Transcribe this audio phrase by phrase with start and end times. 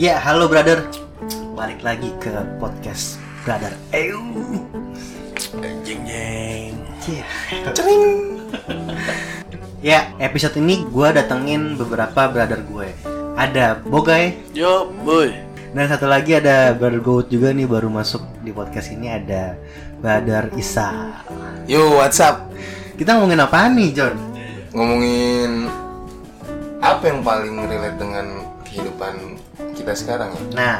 [0.00, 0.88] Ya, halo brother.
[1.52, 3.76] Balik lagi ke podcast brother.
[3.92, 4.24] Ew.
[5.84, 6.72] Jeng jeng.
[7.04, 7.28] Yeah.
[7.76, 8.40] Cering.
[9.84, 12.88] ya, episode ini gue datengin beberapa brother gue.
[13.36, 15.32] Ada Bogai Yo boy.
[15.72, 19.56] dan satu lagi ada brother Goat juga nih baru masuk di podcast ini ada
[20.00, 21.20] brother Isa.
[21.68, 22.48] Yo, what's up?
[22.96, 24.16] Kita ngomongin apa nih, John?
[24.72, 25.68] Ngomongin
[26.80, 28.26] apa yang paling relate dengan
[28.64, 29.41] kehidupan
[29.72, 30.42] kita sekarang ya?
[30.52, 30.76] Nah,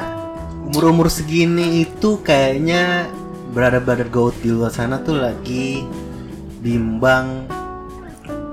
[0.63, 3.09] umur-umur segini itu kayaknya
[3.51, 5.85] brother-brother Goat di luar sana tuh lagi
[6.59, 7.45] bimbang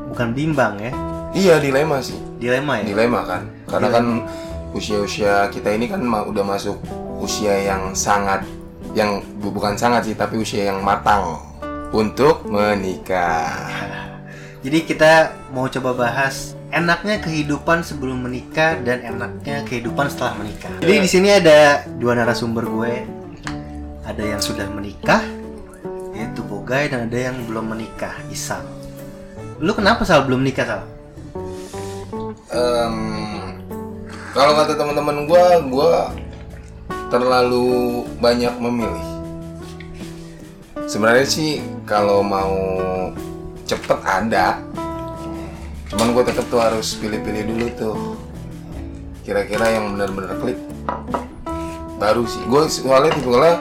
[0.08, 0.92] bukan bimbang ya,
[1.30, 2.18] Iya, dilema sih.
[2.36, 2.84] dilema ya.
[2.84, 3.42] Dilema kan.
[3.64, 3.94] Karena Dilema.
[3.94, 4.06] kan
[4.70, 6.76] usia-usia kita ini kan udah masuk
[7.18, 8.42] usia yang sangat
[8.90, 11.38] yang bu- bukan sangat sih, tapi usia yang matang
[11.90, 13.54] untuk menikah.
[14.60, 15.12] Jadi kita
[15.50, 20.70] mau coba bahas enaknya kehidupan sebelum menikah dan enaknya kehidupan setelah menikah.
[20.78, 22.94] Jadi di sini ada dua narasumber gue.
[24.06, 25.22] Ada yang sudah menikah,
[26.10, 28.62] yaitu Bogai dan ada yang belum menikah, Isam.
[29.62, 30.82] Lu kenapa Sal belum nikah Sal?
[32.50, 32.96] Em,
[34.34, 35.92] kalau kata teman-teman gua, gua
[37.06, 39.06] terlalu banyak memilih.
[40.90, 42.50] Sebenarnya sih kalau mau
[43.62, 44.58] cepet ada,
[45.90, 47.96] cuman gue tetap tuh harus pilih-pilih dulu tuh.
[49.26, 50.58] Kira-kira yang benar-benar klik,
[52.00, 52.42] baru sih.
[52.46, 53.54] Gue soalnya tipenya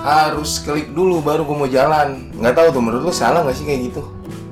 [0.00, 2.32] harus klik dulu baru gue mau jalan.
[2.36, 4.02] Nggak tahu tuh menurut lu salah nggak sih kayak gitu?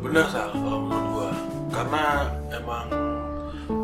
[0.05, 1.31] Bener sal kalau menurut gua.
[1.73, 2.05] Karena
[2.53, 2.87] emang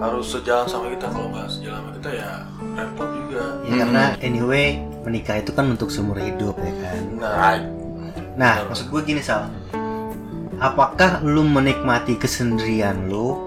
[0.01, 2.31] harus sejalan sama kita kalau nggak sejalan sama kita ya
[2.77, 3.45] repot juga.
[3.65, 4.67] Ya karena anyway
[5.05, 6.99] menikah itu kan untuk seumur hidup ya kan.
[7.21, 7.57] Nah,
[8.35, 9.47] Nah maksud gue gini Sal,
[10.59, 13.39] apakah lu menikmati kesendirian lu?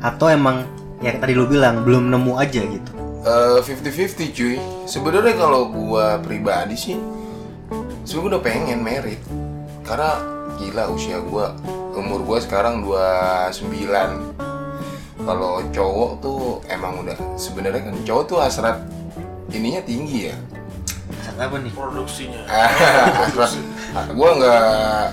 [0.00, 0.64] Atau emang
[1.02, 2.90] ya tadi lu bilang belum nemu aja gitu?
[3.24, 4.56] Eh, 50-50 cuy.
[4.88, 6.96] Sebenarnya kalau gua pribadi sih
[8.06, 9.20] sebenarnya udah pengen merit.
[9.84, 10.16] Karena
[10.58, 11.54] gila usia gua
[11.94, 14.38] umur gua sekarang 29
[15.28, 16.40] kalau cowok tuh
[16.72, 18.80] emang udah sebenarnya kan cowok tuh hasrat
[19.52, 20.36] ininya tinggi ya
[21.36, 21.72] Apa nih?
[21.74, 22.40] produksinya.
[23.28, 23.52] hasrat
[24.14, 24.66] gua nggak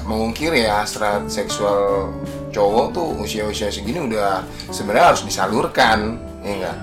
[0.07, 2.11] mengungkiri ya hasrat seksual
[2.51, 6.77] cowok tuh usia-usia segini udah sebenarnya harus disalurkan ya enggak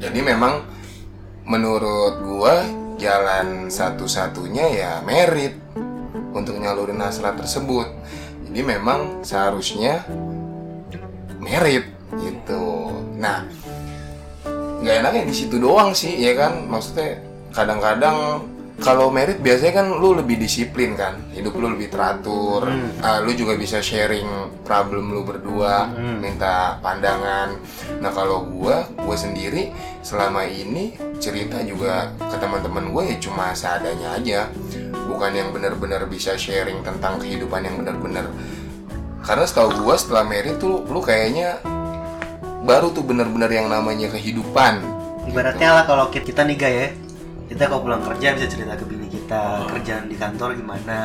[0.00, 0.60] jadi memang
[1.48, 2.64] menurut gua
[2.96, 5.56] jalan satu-satunya ya merit
[6.32, 7.88] untuk nyalurin hasrat tersebut
[8.48, 10.04] jadi memang seharusnya
[11.40, 13.44] merit gitu nah
[14.80, 17.20] nggak enaknya di situ doang sih ya kan maksudnya
[17.52, 18.44] kadang-kadang
[18.76, 22.68] kalau merit biasanya kan lu lebih disiplin kan hidup lu lebih teratur.
[23.00, 24.28] Ah, lu juga bisa sharing
[24.68, 25.88] problem lu berdua
[26.20, 27.56] minta pandangan.
[28.04, 29.72] Nah kalau gua gua sendiri
[30.04, 34.40] selama ini cerita juga ke teman-teman gue ya cuma seadanya aja.
[34.92, 38.28] Bukan yang benar-benar bisa sharing tentang kehidupan yang benar-benar.
[39.24, 41.64] Karena setahu gua setelah merit tuh lu kayaknya
[42.66, 44.84] baru tuh benar-benar yang namanya kehidupan.
[45.26, 46.86] Ibaratnya lah kalau kita, kita nih ya,
[47.46, 51.00] kita kalau pulang kerja bisa cerita ke bini kita kerjaan di kantor gimana,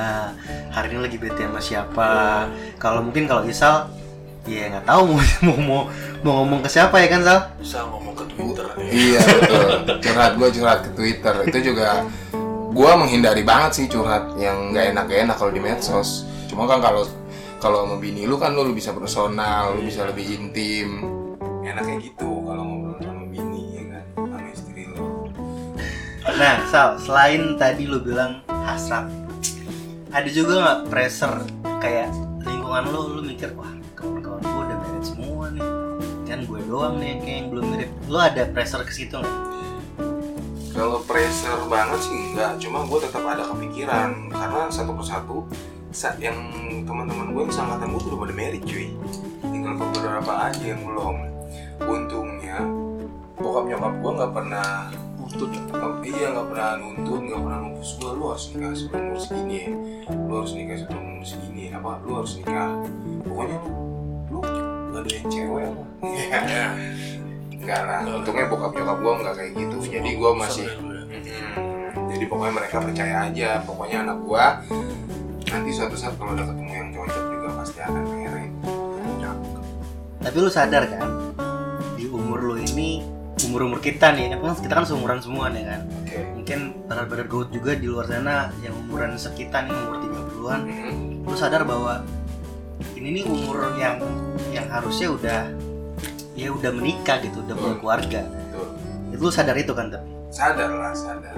[0.74, 2.12] hari ini lagi bete sama siapa.
[2.81, 3.94] Kalau mungkin kalau Isal,
[4.50, 5.81] ya nggak tahu mau, mau mau
[6.25, 7.40] mau ngomong ke siapa ya kan Sal?
[7.62, 8.90] Bisa ngomong ke Twitter nih.
[8.90, 9.69] Iya betul.
[10.02, 12.09] curhat gue curhat ke Twitter itu juga
[12.72, 16.25] gue menghindari banget sih curhat yang nggak enak enak kalau di medsos.
[16.50, 17.06] Cuma kan kalau
[17.62, 21.06] kalau sama bini lu kan lu, lu bisa personal, lu bisa lebih intim.
[21.62, 22.41] Enaknya gitu
[26.22, 29.09] Nah, Sal, selain tadi lu bilang hasrat,
[30.14, 31.42] ada juga nggak pressure
[31.82, 32.14] kayak
[32.46, 35.66] lingkungan lu, lu mikir wah kawan-kawan gue udah married semua nih,
[36.30, 37.92] kan gue doang nih kayak yang belum mirip.
[38.06, 39.40] Lu ada pressure ke situ nggak?
[40.78, 45.38] Kalau pressure banget sih enggak, cuma gue tetap ada kepikiran karena satu persatu
[45.90, 46.38] saat yang
[46.86, 48.88] teman-teman gue seangkatan gue tuh udah pada married cuy
[49.44, 51.16] tinggal beberapa aja yang belum
[51.84, 52.64] untungnya
[53.35, 54.88] bokap nyokap gue nggak pernah
[55.32, 55.52] Nuntut.
[56.04, 57.88] iya nggak pernah nuntut nggak pernah nuntut.
[57.98, 59.72] Gue lu harus nikah sebelum umur segini ya.
[60.12, 61.64] Lu harus nikah sebelum umur segini.
[61.72, 61.92] Apa?
[62.04, 62.70] Lu harus nikah.
[63.24, 63.58] Pokoknya
[64.28, 64.40] lu
[64.92, 65.84] nggak ada yang cewek apa?
[66.04, 66.66] Iya.
[67.62, 69.76] Enggak lah, untungnya bokap nyokap gue nggak kayak gitu.
[69.88, 70.68] Jadi gue masih.
[72.12, 73.50] Jadi pokoknya mereka percaya aja.
[73.64, 74.46] Pokoknya anak gue
[75.52, 78.04] Nanti suatu saat kalau udah ketemu yang cocok juga pasti akan
[79.04, 79.38] Cocok.
[80.24, 81.08] Tapi lu sadar kan
[82.00, 85.82] di umur lu ini umur-umur kita nih, kan kita kan seumuran semua nih kan.
[86.03, 91.26] Oke Mungkin brother-brother goat juga di luar sana yang umuran sekitar nih umur 30-an, Mm-mm.
[91.26, 92.02] lu sadar bahwa
[92.97, 94.02] ini nih umur yang
[94.49, 95.40] yang harusnya udah
[96.34, 97.67] ya udah menikah gitu, udah Betul.
[97.78, 98.22] berkeluarga.
[98.26, 98.67] Betul.
[99.14, 101.35] Itu lu sadar itu kan tapi sadar lah sadar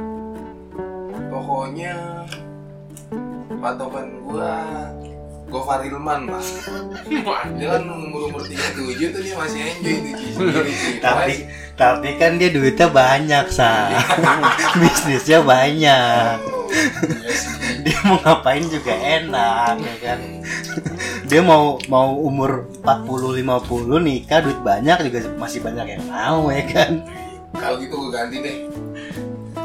[1.34, 1.98] pokoknya
[3.58, 4.54] patokan gua
[5.54, 6.42] Gofar Hilman lah
[7.58, 10.66] dia kan umur umur 37 tuh dia masih enjoy tuh
[10.98, 11.34] tapi
[11.74, 13.90] tapi kan dia duitnya banyak sa.
[14.82, 16.38] Bisnisnya banyak.
[16.38, 20.20] Iya dia mau ngapain juga enak ya kan?
[21.26, 26.64] Dia mau mau umur 40 50 nikah duit banyak juga masih banyak yang mau ya
[26.70, 27.02] kan?
[27.58, 28.58] Kalau gitu gua ganti deh.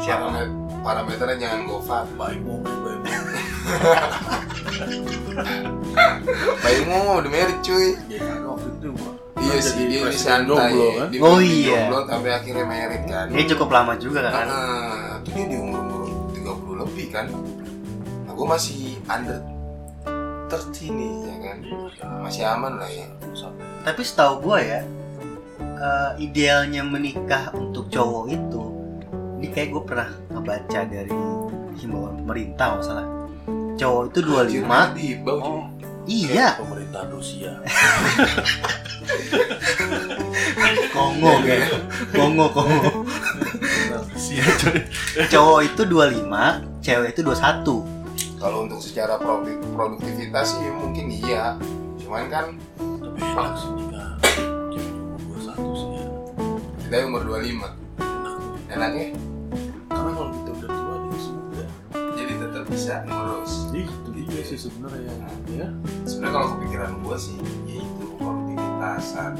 [0.01, 0.33] Siapa?
[0.33, 2.03] Paramet- parameternya jangan Gofar.
[2.17, 2.99] Baik mau baik
[6.59, 7.95] Bayimu udah married cuy.
[8.07, 9.11] Ya kan waktu itu gua.
[9.39, 10.71] Iya sih dia ini santai.
[10.75, 11.07] kan?
[11.09, 11.87] Dia Oh, iya.
[11.87, 13.25] jomblo sampai akhirnya married kan.
[13.31, 14.45] Ini cukup lama juga kan?
[14.45, 16.01] Nah, itu dia di umur umur
[16.35, 17.25] 30 lebih kan.
[18.27, 19.39] Nah gue masih under
[20.49, 21.57] 30 nih ya kan.
[22.21, 23.07] Masih aman lah ya.
[23.79, 24.81] Tapi setahu gue ya
[25.79, 28.63] eh, idealnya menikah untuk cowok itu
[29.39, 31.15] ini kayak gue pernah ngebaca dari
[31.79, 33.07] himbauan pemerintah nggak salah.
[33.79, 35.63] Cowok itu 25 di bau oh
[36.09, 36.57] iya.
[36.57, 37.53] Pemerintahan Rusia.
[40.89, 41.69] Kongo kayak
[42.11, 43.05] Kongo Kongo.
[44.09, 44.77] Rusia coy.
[45.27, 51.55] Cowok itu 25 cewek itu 21 Kalau untuk secara produk- produktivitas sih mungkin iya.
[51.99, 52.45] Cuman kan
[52.75, 54.09] tapi enak sih nikah
[54.69, 56.05] cewek umur dua satu sih ya.
[56.81, 57.69] Kita umur 25
[57.99, 58.35] enak.
[58.69, 59.07] Enaknya?
[59.89, 61.65] Karena kalau kita udah tua dia muda
[62.15, 63.53] jadi tetap bisa ngurus.
[63.73, 63.89] Ih,
[64.49, 65.13] sih sebenarnya.
[65.53, 65.67] Ya
[66.09, 67.37] sebenarnya kalau kepikiran gue sih
[67.69, 69.33] yaitu produktivitas saat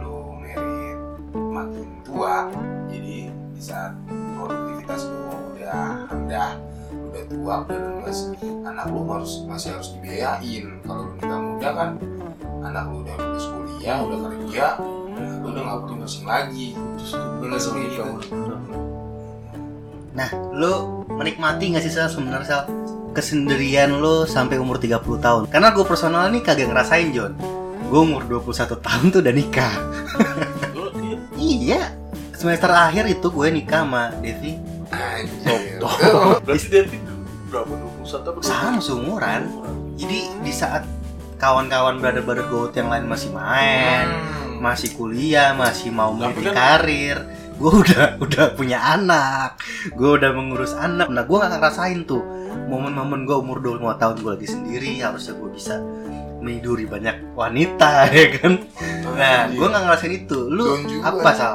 [0.00, 0.98] lu merit
[1.36, 2.48] makin tua.
[2.88, 5.20] Jadi di saat produktivitas lu
[5.52, 6.50] udah rendah
[6.88, 8.18] udah tua udah lemes
[8.64, 10.64] anak lu harus masih harus dibiayain.
[10.80, 11.90] Kalau lu nikah muda kan
[12.64, 14.66] anak lu udah lulus kuliah udah kerja
[15.44, 16.72] lu udah nggak perlu pusing lagi.
[16.96, 17.12] Terus
[17.68, 18.04] kayak gitu.
[20.18, 22.66] Nah, lu menikmati gak sih Sal sebenarnya
[23.18, 25.42] kesendirian lu sampai umur 30 tahun?
[25.50, 27.34] Karena gue personal nih kagak ngerasain John.
[27.84, 29.74] Gue umur 21 tahun tuh udah nikah.
[31.34, 31.94] Iya.
[32.30, 34.54] Semester akhir itu gue nikah sama Devi
[34.88, 35.82] anjir.
[36.46, 37.04] Berarti itu
[37.48, 37.72] berapa?
[37.98, 38.38] 21 apa?
[38.40, 39.42] sama seumuran.
[39.98, 40.86] Jadi di saat
[41.36, 44.62] kawan-kawan brother-brother gue yang lain masih main, Hmm.
[44.64, 47.18] masih kuliah, masih mau meniti kan- karir,
[47.54, 51.06] gue udah udah punya anak, gue udah mengurus anak.
[51.06, 52.22] Nah, gue gak ngerasain tuh
[52.68, 55.74] momen-momen gue umur 25 tahun gue lagi sendiri, harusnya gue bisa
[56.38, 58.52] meniduri banyak wanita ya kan.
[59.14, 60.38] Nah, gue gak ngerasain itu.
[60.48, 61.54] Lu apa sal?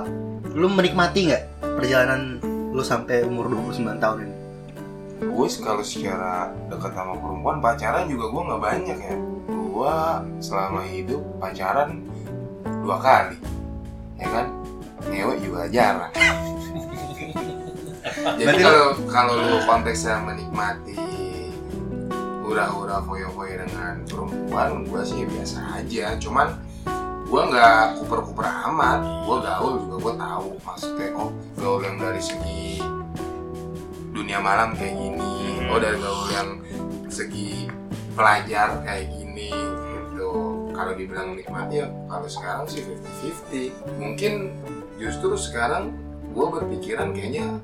[0.53, 1.43] Lu menikmati nggak
[1.81, 2.37] perjalanan
[2.73, 4.43] lu sampai umur 29 tahun ini?
[5.23, 9.15] gue kalau secara dekat sama perempuan pacaran juga gue nggak banyak ya
[9.47, 9.95] gue
[10.43, 12.03] selama hidup pacaran
[12.83, 13.37] dua kali
[14.19, 14.45] ya kan
[15.07, 16.11] ngewe juga jarang
[18.35, 20.99] jadi kalau kalau lu konteksnya menikmati
[22.43, 26.19] hura-hura foyo-foyo dengan perempuan gue sih biasa aja.
[26.19, 26.59] Cuman
[27.25, 28.99] gue nggak kuper-kuper amat.
[29.25, 30.49] Gue gaul juga gue tahu.
[30.61, 32.83] Maksudnya oh gaul yang dari segi
[34.11, 35.33] dunia malam kayak gini.
[35.71, 36.49] Oh dari gaul yang
[37.07, 37.71] segi
[38.13, 40.31] pelajar kayak gini gitu.
[40.75, 42.83] Kalau dibilang nikmati ya kalau sekarang sih
[43.49, 44.53] 50-50 mungkin
[44.99, 45.95] justru sekarang
[46.33, 47.61] gue berpikiran kayaknya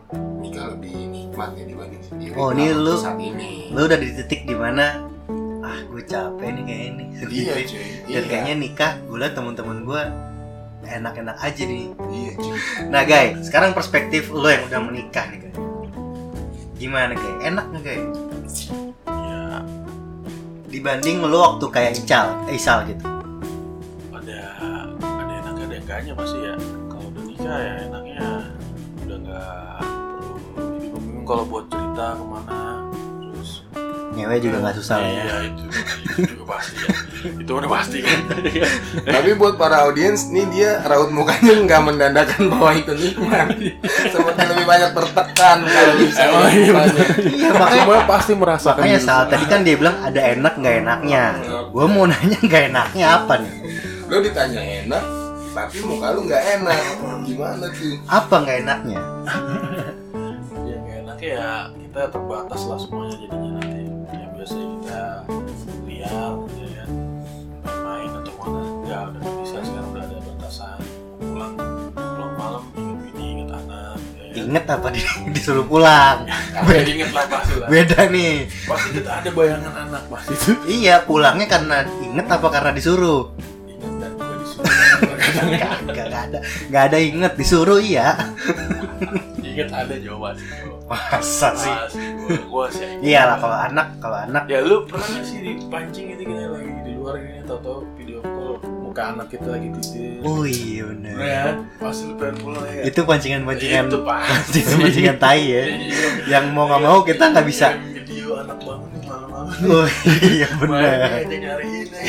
[0.67, 4.53] lebih nikmat ya dibanding sendiri Oh, ini lu- saat ini Lu udah di titik di
[4.53, 5.05] mana
[5.59, 9.77] ah gue capek nih kayak ini iya cuy Dan iya kayaknya nikah, gue liat temen-temen
[9.83, 10.01] gue
[10.81, 11.85] enak-enak aja nih.
[12.09, 15.57] iya cuy Nah guys, sekarang perspektif lo yang udah menikah nih guys.
[16.75, 17.37] Gimana guys?
[17.43, 18.07] Enak nggak guys?
[19.05, 19.61] Ya,
[20.65, 23.03] Dibanding lo waktu kayak Ical, eh, Isal gitu.
[24.09, 24.39] ada
[24.97, 26.55] ada enaknya ada enggaknya pasti ya.
[26.87, 27.98] Kalau udah nikah ya enaknya
[31.29, 32.89] kalau buat cerita ke mana
[33.29, 33.61] terus
[34.17, 35.21] Ngewe juga nggak susah ya.
[35.21, 36.89] Iya itu, itu juga pasti ya.
[37.45, 38.19] Itu udah pasti kan.
[39.05, 43.53] Tapi buat para audiens nih dia raut mukanya nggak mendandakan bahwa itu nikmat.
[44.15, 46.23] Seperti lebih banyak tertekan kalau bisa.
[46.31, 47.05] Oh, iya, bener.
[47.27, 48.81] Iya makanya Semua pasti merasakan.
[48.81, 51.23] Makanya saat tadi kan dia bilang ada enak nggak enaknya.
[51.69, 53.53] Gue mau nanya nggak enaknya apa nih?
[54.09, 55.03] Lo ditanya enak,
[55.53, 56.79] tapi muka lu nggak enak.
[57.27, 57.93] Gimana tuh?
[58.09, 59.01] Apa nggak enaknya?
[61.19, 63.79] ya nggak enak ya kita terbatas lah semuanya jadinya nanti
[64.15, 65.01] yang biasa kita
[65.85, 66.89] lihat ya kan
[67.83, 70.79] main atau mana nggak udah nggak bisa sekarang udah ada batasan
[71.19, 71.53] pulang
[71.93, 74.37] pulang malam inget bini inget anak ya kan?
[74.39, 75.01] Ingat apa di,
[75.35, 76.17] disuruh pulang?
[76.55, 78.35] Apa yang inget lah pasti lah Beda nih.
[78.63, 83.35] pasti kita ada bayangan anak pasti itu Iya pulangnya karena inget apa karena disuruh?
[83.67, 84.71] inget dan juga disuruh
[85.29, 88.17] Gak, gak, gak ada, gak ada inget disuruh iya.
[89.39, 90.35] Ingat ada jawaban.
[90.89, 91.75] Masa sih?
[92.49, 92.97] Gua, sih.
[93.05, 96.91] Iyalah kalau anak, kalau anak Ya lu pernah gak sih dipancing gitu kita lagi di
[96.97, 100.25] luar gini tau-tau video call muka anak kita lagi tidur.
[100.25, 100.83] Oh iya.
[100.89, 101.43] Bener ya?
[101.77, 102.81] Pasti lu pengen pulang ya.
[102.89, 105.63] Itu pancingan-pancingan Itu pancingan-pancingan tai ya.
[106.25, 107.77] Yang mau nggak mau kita nggak bisa.
[107.77, 109.53] Video anak bangun malam-malam.
[109.69, 109.87] Oh
[110.25, 110.49] iya
[111.29, 112.03] dia nyariin ya.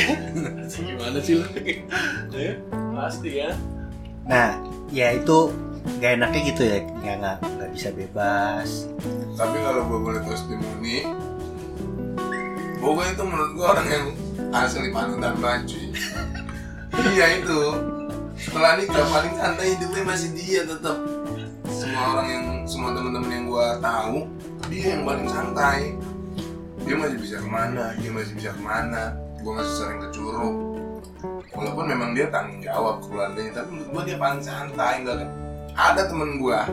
[0.65, 1.45] Gimana sih lu?
[2.33, 2.57] Ya,
[2.97, 3.53] pasti ya.
[4.25, 4.57] Nah,
[4.89, 8.69] ya itu nggak enaknya gitu ya, nggak nggak nggak bisa bebas.
[9.37, 10.97] Tapi kalau gue boleh testimoni,
[12.81, 14.05] Boga itu menurut gue orang yang
[14.49, 15.37] asli panutan
[15.69, 15.93] cuy.
[17.13, 17.61] Iya itu.
[18.41, 20.97] Setelah nikah paling santai hidupnya masih dia tetap.
[21.69, 24.17] Semua orang yang semua teman-teman yang gue tahu
[24.73, 25.93] dia yang paling santai.
[26.81, 29.13] Dia masih bisa ke mana, dia masih bisa ke mana.
[29.45, 30.55] Gue masih sering ke Curug.
[31.53, 35.17] Walaupun memang dia tanggung jawab ke keluarganya, tapi menurut gue dia paling santai nggak
[35.81, 36.69] ada temen gua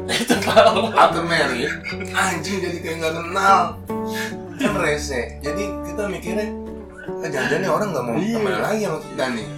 [0.95, 1.73] after married
[2.11, 3.61] anjing jadi kayak nggak kenal
[4.55, 6.47] kan rese jadi kita mikirnya
[7.17, 8.35] ah, jangan-jangan nih orang nggak mau Iya.
[8.35, 9.49] temen lagi sama kita nih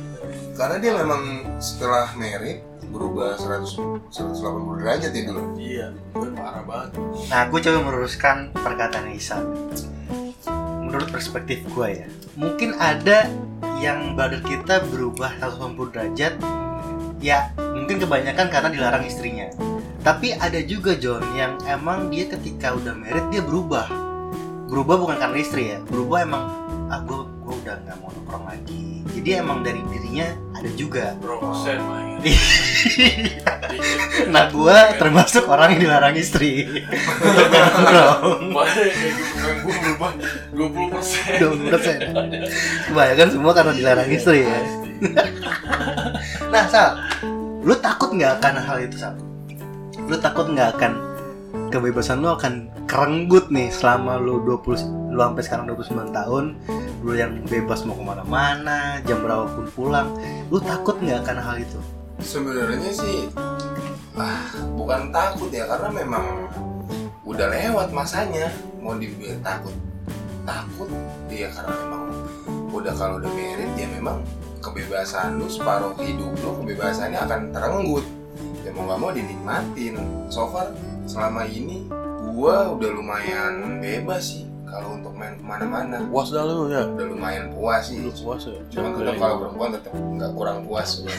[0.53, 1.23] karena dia memang
[1.57, 5.87] setelah married berubah 100 180 derajat ya dulu Iya,
[6.35, 6.91] parah banget.
[7.31, 9.47] Nah, gue coba meluruskan perkataan Isan.
[10.83, 13.31] Menurut perspektif gue ya, mungkin ada
[13.79, 16.35] yang badan kita berubah 180 derajat.
[17.21, 19.53] Ya, mungkin kebanyakan karena dilarang istrinya.
[20.01, 23.85] Tapi ada juga John yang emang dia ketika udah married dia berubah.
[24.73, 26.45] Berubah bukan karena istri ya, berubah emang
[26.89, 29.05] ah gue gue udah nggak mau nongkrong lagi.
[29.13, 31.13] Jadi emang dari dirinya ada juga.
[31.21, 32.17] Bro, sen main.
[34.31, 36.69] Nah, gue termasuk orang yang dilarang istri.
[36.69, 38.53] Nongkrong.
[39.01, 40.13] Gitu, gue berubah
[40.53, 41.33] 20 persen.
[41.41, 42.93] 20%.
[42.93, 44.80] Kebanyakan semua karena dilarang istri ya.
[46.53, 46.99] Nah, Sal,
[47.63, 49.15] lu takut nggak akan hal itu, Sal?
[50.11, 50.93] Lu takut nggak akan
[51.71, 56.45] kebebasan lu akan kerenggut nih selama lu 20 lu sampai sekarang 29 tahun
[57.07, 60.11] lu yang bebas mau ke mana-mana jam berapa pun pulang
[60.51, 61.79] lu takut nggak akan hal itu
[62.19, 63.31] sebenarnya sih
[64.19, 66.51] ah bukan takut ya karena memang
[67.23, 68.51] udah lewat masanya
[68.83, 69.75] mau dibilang takut
[70.43, 70.91] takut
[71.31, 72.03] ya karena memang
[72.75, 74.19] udah kalau udah married ya memang
[74.61, 78.05] kebebasan lu separuh hidup lu kebebasannya akan terenggut
[78.61, 79.95] ya mau nggak mau dinikmatin
[80.29, 80.69] so far
[81.05, 81.89] selama ini
[82.31, 86.87] gua udah lumayan bebas sih kalau untuk main ke mana-mana Puas dah lu ya.
[86.87, 88.55] udah lumayan puas sih Lu puas ya.
[88.71, 91.11] Cuman tetap kalau perempuan tetap nggak kurang puas gua.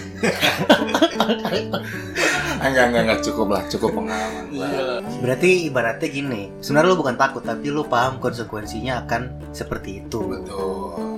[2.64, 4.66] enggak enggak enggak cukup lah cukup pengalaman gua.
[4.72, 4.86] Iya.
[5.20, 9.22] berarti ibaratnya gini sebenarnya lu bukan takut tapi lu paham konsekuensinya akan
[9.52, 11.11] seperti itu betul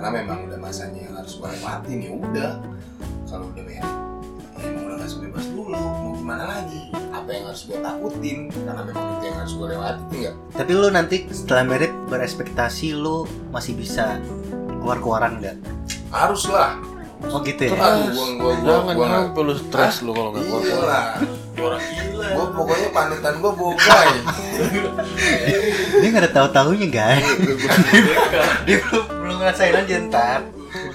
[0.00, 2.52] karena memang udah masanya yang harus gua lewatin ya udah.
[3.28, 3.84] Kalau udah ya
[4.64, 6.88] emang udah nggak bebas dulu mau gimana lagi?
[7.12, 8.38] Apa yang harus gua takutin?
[8.48, 13.28] Karena memang itu yang harus gua lewatin enggak Tapi lu nanti setelah merit berekspektasi lu
[13.52, 14.16] masih bisa
[14.80, 15.56] keluar-keluaran nggak?
[16.08, 16.80] harus lah.
[17.28, 17.76] Oh gitu ya?
[17.76, 18.08] aduh
[18.40, 20.62] gua gua gua gua stres lu kalau nggak keluar.
[20.64, 21.04] iya lah
[21.58, 22.28] Orang gila.
[22.36, 24.12] gua pokoknya panutan gua bogai
[26.00, 27.26] Dia nggak ada tahu-tahunya guys.
[28.64, 30.40] Dia belum belum ngerasain aja ntar.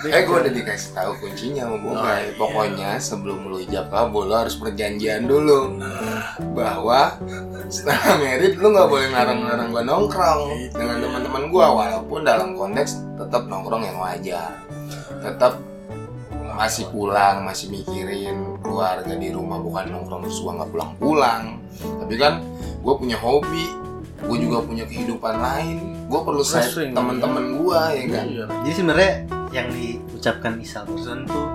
[0.08, 2.32] Eh gue udah dikasih tahu kuncinya sama Bogai.
[2.40, 5.76] Pokoknya sebelum lu ijab kabul lu harus perjanjian dulu
[6.56, 7.20] bahwa
[7.68, 13.44] setelah merit lu nggak boleh ngarang-ngarang gua nongkrong dengan teman-teman gua walaupun dalam konteks tetap
[13.52, 14.56] nongkrong yang wajar.
[15.20, 15.60] Tetap
[16.56, 21.44] masih pulang, masih mikirin keluarga di rumah bukan nongkrong terus gua nggak pulang-pulang.
[21.76, 22.40] Tapi kan
[22.80, 23.68] gue punya hobi,
[24.24, 25.78] gue juga punya kehidupan lain.
[26.08, 28.26] Gue perlu saya teman-teman gua ya kan.
[28.26, 28.46] Iya.
[28.64, 29.14] Jadi sebenarnya
[29.52, 31.48] yang diucapkan Isal barusan tuh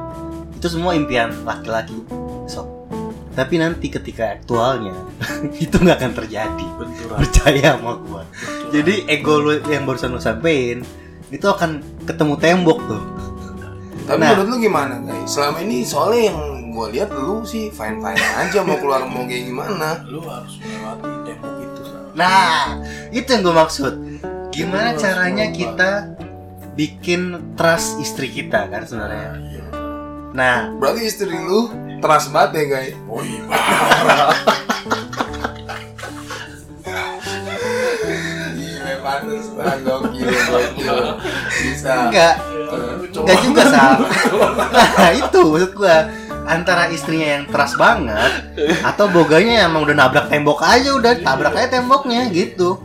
[0.60, 1.96] itu semua impian laki-laki
[2.44, 2.68] sob.
[3.32, 4.92] Tapi nanti ketika aktualnya
[5.64, 6.66] itu nggak akan terjadi.
[6.76, 7.18] Benturan.
[7.24, 8.22] Percaya sama gua.
[8.28, 8.68] Benturan.
[8.70, 10.84] Jadi ego lu yang barusan lu sampein
[11.32, 13.02] itu akan ketemu tembok tuh.
[14.10, 14.34] Tapi Nah.
[14.34, 15.22] menurut lu gimana guys?
[15.28, 16.38] Selama ini soalnya yang
[16.68, 20.02] gue lihat lu sih fine fine aja mau keluar mau kayak gimana?
[20.04, 22.00] lu harus melewati tembok itu Sal.
[22.12, 23.92] Nah, itu yang gue maksud.
[24.50, 25.90] Gimana Lu caranya kita
[26.72, 29.30] bikin trust istri kita kan sebenarnya.
[29.38, 29.64] Iya.
[30.30, 32.94] Nah, Berarti istri lu teras banget ya guys?
[33.06, 33.42] Oh iya.
[39.00, 40.96] Pantas banget gokil gokil
[41.64, 41.92] bisa.
[42.06, 42.34] enggak,
[43.10, 43.20] Iya.
[43.20, 43.92] enggak juga sal.
[44.70, 45.96] Nah, itu maksud gue
[46.46, 48.32] antara istrinya yang trust banget
[48.86, 52.78] atau boganya emang udah nabrak tembok aja udah tabrak aja temboknya gitu.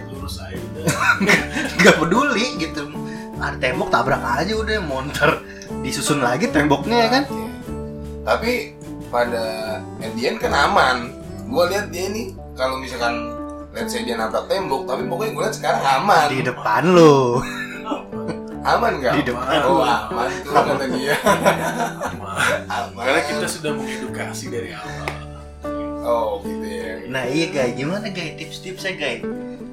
[1.84, 2.89] Gak peduli gitu.
[3.38, 5.44] Ada tembok tabrak aja udah monter
[5.86, 7.24] disusun lagi temboknya ya kan.
[8.25, 8.74] Tapi
[9.13, 9.46] pada
[10.01, 11.13] end kan aman
[11.46, 13.32] gue lihat dia ini kalau misalkan
[13.72, 17.39] let's say dia nabrak tembok tapi pokoknya gue lihat sekarang aman di depan lo
[18.65, 19.13] aman nggak?
[19.22, 19.62] Di depan.
[19.69, 21.15] oh aman tuh kata dia.
[22.65, 23.03] Aman.
[23.05, 25.07] Karena kita sudah mengedukasi dari awal.
[26.03, 27.05] oh gitu ya.
[27.07, 29.22] Nah iya guys gimana guys tips-tipsnya guys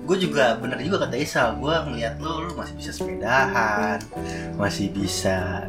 [0.02, 1.56] gue juga bener juga kata Isal.
[1.58, 3.98] Gue ngeliat lo lo masih bisa sepedahan
[4.60, 5.66] masih bisa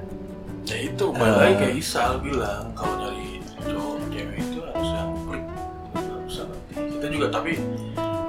[0.64, 5.46] Ya itu balik lagi kayak Isal bilang kalau nyari cowok cewek itu harus yang klik,
[5.92, 6.74] harus ngerti.
[6.88, 7.52] Kita juga tapi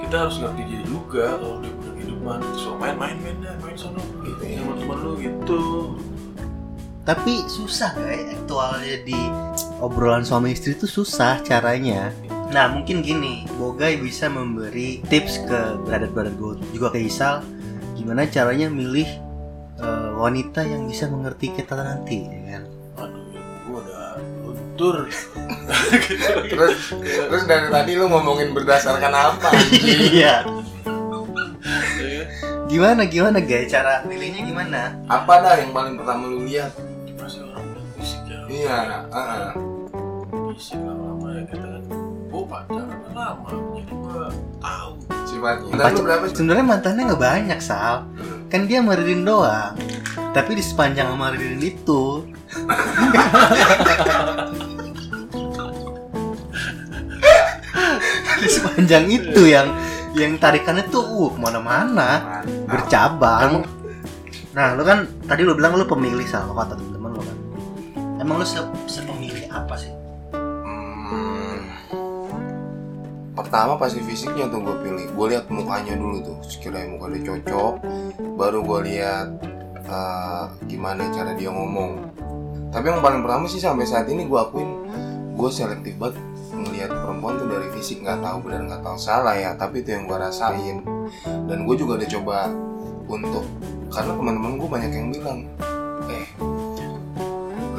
[0.03, 2.39] kita harus ngerti dia juga kalau dia punya kehidupan.
[2.59, 3.39] So main main main
[5.25, 5.97] gitu.
[7.05, 9.21] tapi susah guys aktualnya di
[9.77, 12.09] obrolan suami istri itu susah caranya.
[12.49, 17.45] Nah mungkin gini Bogai bisa memberi tips ke brother-brother gue juga ke Isal
[17.93, 19.09] gimana caranya milih
[19.85, 22.63] eh, wanita yang bisa mengerti kita nanti ya kan?
[23.05, 23.25] Aduh,
[23.69, 24.05] gua udah
[24.49, 24.97] luntur.
[26.51, 30.41] terus terus dari tadi lu ngomongin berdasarkan apa iya.
[30.41, 30.64] Ya,
[32.75, 34.99] gimana gimana guys cara milihnya gimana?
[35.07, 36.75] Apa dah yang paling pertama lu lihat?
[37.15, 38.39] Pasti orang bilang fisik ya.
[38.51, 38.79] iya
[39.15, 39.55] heeh.
[40.51, 41.83] Fisik lama-lama ya kita kan.
[42.35, 43.47] Oh pacaran lama,
[43.79, 44.27] jadi gua
[44.59, 44.91] tahu.
[45.23, 45.87] sifatnya.
[45.95, 48.11] Lu berapa sebenarnya mantannya nggak banyak sal.
[48.51, 49.79] Kan dia sama Ridin doang.
[50.35, 52.27] Tapi di sepanjang sama Ridin itu.
[58.45, 59.73] Di sepanjang itu yang
[60.15, 62.41] yang tarikannya tuh uh ke mana-mana.
[62.71, 63.67] Bercabang.
[64.55, 67.37] Nah lu kan tadi lu bilang lu pemilih sal kata temen-temen lu kan.
[68.23, 69.91] Emang lu se- sepemilih apa sih?
[70.33, 71.59] Hmm,
[73.35, 75.07] pertama pasti fisiknya tuh gue pilih.
[75.13, 77.75] Gue lihat mukanya dulu tuh sekiranya muka dia cocok.
[78.39, 79.29] Baru gue lihat
[79.83, 82.15] eh, gimana cara dia ngomong.
[82.71, 84.71] Tapi yang paling pertama sih sampai saat ini gue akuin
[85.35, 86.15] gue selektif banget
[87.25, 90.19] perempuan tuh dari fisik nggak tahu benar nggak tahu salah ya tapi itu yang gue
[90.21, 90.85] rasain.
[91.49, 92.39] Dan gue juga udah coba
[93.09, 93.45] untuk
[93.89, 95.39] karena teman-teman gue banyak yang bilang
[96.13, 96.29] eh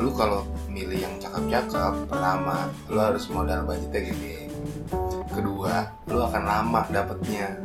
[0.01, 4.49] lu kalau milih yang cakep-cakep pertama lu harus modal budgetnya gede.
[5.29, 7.61] Kedua lu akan lama dapetnya.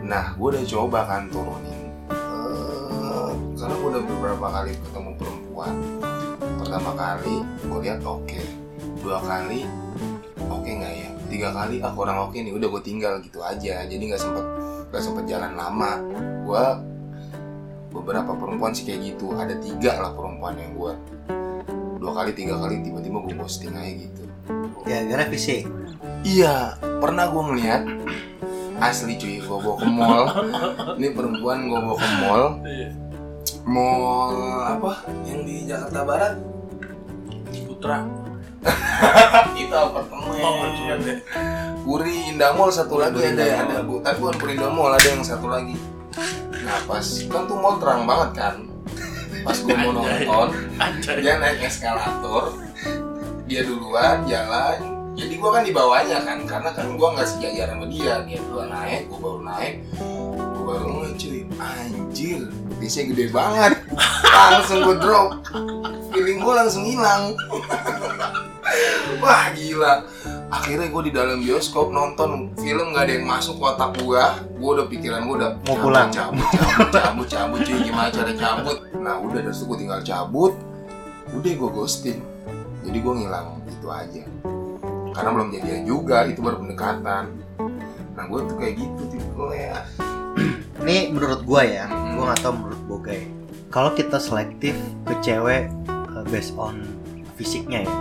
[0.00, 5.76] Nah gue udah coba kan turunin Eh, karena gue udah beberapa kali ketemu perempuan.
[6.56, 8.40] Pertama kali gue lihat oke.
[9.04, 9.68] Dua kali
[10.60, 11.08] oke nggak ya?
[11.32, 13.84] Tiga kali ah kurang oke nih udah gue tinggal gitu aja.
[13.88, 14.44] Jadi nggak sempet
[14.92, 15.92] nggak sempet jalan lama.
[16.44, 16.64] Gue
[17.92, 19.32] beberapa perempuan sih kayak gitu.
[19.36, 20.92] Ada tiga lah perempuan yang gue
[22.02, 24.22] dua kali tiga kali tiba-tiba gue posting aja gitu.
[24.84, 25.70] Ya gara fisik?
[26.26, 27.82] Iya pernah gue ngeliat
[28.82, 30.24] asli cuy gue bawa ke mall.
[30.98, 32.44] Ini perempuan gue bawa ke mall.
[32.66, 32.88] Iya.
[33.62, 34.34] mall
[34.66, 35.06] apa?
[35.22, 36.34] Yang di Jakarta Barat?
[37.70, 38.21] Putra.
[39.72, 41.18] Itu apartemen deh.
[41.82, 43.98] Puri Indah Mall satu lagi Puri ada Indah ada bu.
[44.04, 45.76] Tapi bukan Puri Indah Mall ada yang satu lagi.
[46.62, 48.56] Nah pas kan tuh mall terang banget kan.
[49.42, 50.48] Pas gue mau nonton
[50.78, 51.18] Anjay.
[51.18, 52.54] dia naik eskalator.
[53.50, 54.78] Dia duluan jalan.
[55.12, 58.24] Jadi gua kan di bawahnya kan karena kan gua nggak sejajar sama dia.
[58.24, 59.74] Dia duluan naik gua baru naik.
[60.56, 63.72] Gua baru cuy anjir betisnya gede banget.
[64.24, 65.28] Langsung gua drop.
[66.12, 67.36] Feeling gua langsung hilang
[69.20, 69.94] wah gila.
[70.52, 74.36] Akhirnya gua di dalam bioskop nonton film nggak ada yang masuk ke otak gua.
[74.60, 76.08] Gua udah pikiran gua udah Mau cabut, pulang.
[76.12, 77.78] cabut cabut cabut cabut cuy.
[77.80, 78.78] Gimana cara cabut?
[78.98, 80.52] Nah udah dari situ gua tinggal cabut.
[81.32, 82.20] Udah gua ghosting.
[82.82, 84.22] Jadi gue ngilang itu aja.
[85.14, 87.24] Karena belum jadian juga itu baru pendekatan.
[88.12, 89.80] Nah gue tuh kayak gitu tipe ya
[90.82, 92.16] ini menurut gua ya Hmm.
[92.18, 93.22] gua nggak tahu menurut Bogai
[93.70, 94.74] kalau kita selektif
[95.06, 96.82] ke cewek uh, based on
[97.36, 97.94] fisiknya ya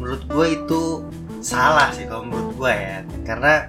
[0.00, 1.04] menurut gua itu
[1.44, 2.98] salah sih kalau menurut gua ya.
[3.22, 3.68] Karena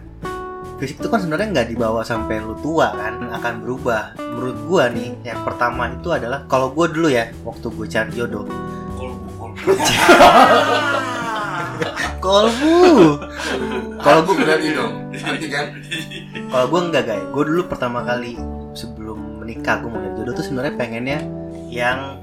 [0.80, 4.15] fisik itu kan sebenarnya nggak dibawa sampai lu tua kan akan berubah.
[4.17, 8.48] Menurut gua nih yang pertama itu adalah kalau gua dulu ya waktu gue cari jodoh.
[12.22, 13.17] Kolbu,
[13.98, 14.94] Kalau gua- berarti dong
[15.50, 15.65] kan?
[16.52, 18.38] Kalau gue enggak guys, gue dulu pertama kali
[18.78, 21.20] sebelum menikah gue mau nyari jodoh tuh sebenarnya pengennya
[21.65, 22.22] yang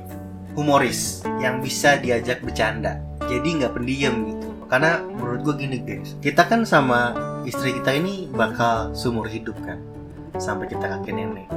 [0.55, 3.03] humoris, yang bisa diajak bercanda.
[3.28, 4.48] Jadi nggak pendiam gitu.
[4.68, 7.16] Karena menurut gue gini guys, kita kan sama
[7.48, 9.80] istri kita ini bakal seumur hidup kan,
[10.36, 11.48] sampai kita kakek nenek.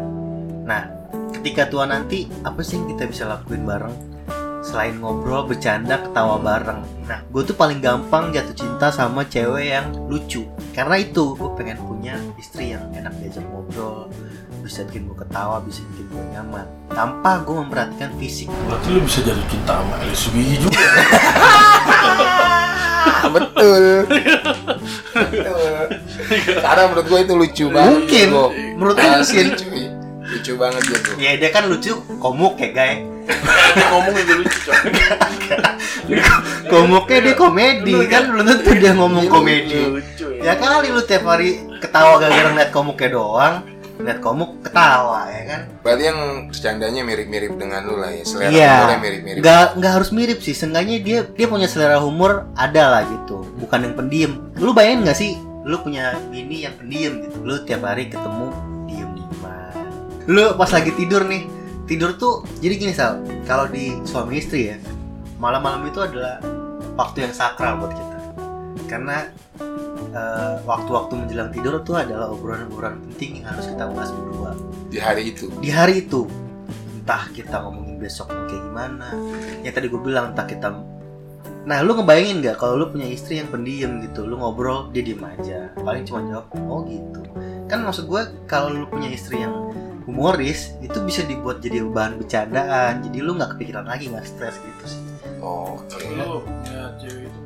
[0.64, 0.88] Nah,
[1.36, 3.96] ketika tua nanti apa sih yang kita bisa lakuin bareng?
[4.64, 6.86] Selain ngobrol, bercanda, ketawa bareng.
[7.10, 10.48] Nah, gue tuh paling gampang jatuh cinta sama cewek yang lucu.
[10.72, 14.08] Karena itu, gue pengen punya istri yang enak diajak ngobrol,
[14.62, 16.66] bisa bikin gue ketawa, bisa bikin gue nyaman.
[16.88, 18.48] Tanpa gue memperhatikan fisik.
[18.66, 20.82] Berarti lu bisa jadi cinta sama LSB juga.
[23.34, 23.84] betul.
[26.58, 27.92] Karena menurut gue itu lucu banget.
[27.92, 28.28] Mungkin.
[28.30, 28.46] Go.
[28.78, 29.58] Menurut gue Asli, mungkin.
[29.58, 29.86] cuy.
[30.32, 31.10] Lucu banget gitu.
[31.20, 33.04] ya dia kan lucu komuk ya guys
[33.76, 34.80] Dia ngomong itu lucu coy.
[36.72, 40.40] komuknya dia komedi kan belum tentu dia ngomong komedi Lucu ya.
[40.40, 43.68] ya kali lu tiap hari ketawa gara-gara ngeliat komuknya doang
[44.04, 48.24] lihat komuk ketawa ya kan Berarti yang bercandanya mirip-mirip dengan lu lah ya.
[48.26, 49.42] Selera iya humornya mirip-mirip.
[49.42, 53.80] nggak nggak harus mirip sih seenggaknya dia dia punya selera humor ada lah gitu bukan
[53.90, 58.10] yang pendiam lu bayangin nggak sih lu punya bini yang pendiam gitu lu tiap hari
[58.10, 58.50] ketemu
[58.90, 59.86] diem dieman
[60.26, 61.46] lu pas lagi tidur nih
[61.86, 64.78] tidur tuh jadi gini sal kalau di suami istri ya
[65.38, 66.42] malam-malam itu adalah
[66.98, 68.18] waktu yang sakral buat kita
[68.90, 69.30] karena
[70.12, 74.52] eh, waktu-waktu menjelang tidur tuh adalah obrolan-obrolan penting yang harus kita bahas berdua.
[74.92, 75.48] Di hari itu.
[75.64, 76.28] di hari itu.
[77.02, 79.08] Entah kita ngomongin besok mau kayak gimana.
[79.66, 80.70] Ya tadi gue bilang entah kita
[81.62, 84.26] nah lu ngebayangin nggak kalau lu punya istri yang pendiam gitu?
[84.26, 85.70] Lu ngobrol dia diem aja.
[85.78, 87.22] Paling cuma jawab oh gitu.
[87.70, 89.72] Kan maksud gue kalau lu punya istri yang
[90.10, 93.06] humoris itu bisa dibuat jadi bahan bercandaan.
[93.06, 95.02] Jadi lu nggak kepikiran lagi nggak stres gitu sih.
[95.42, 95.90] Oke.
[95.90, 97.41] Tapi lu ya cewek itu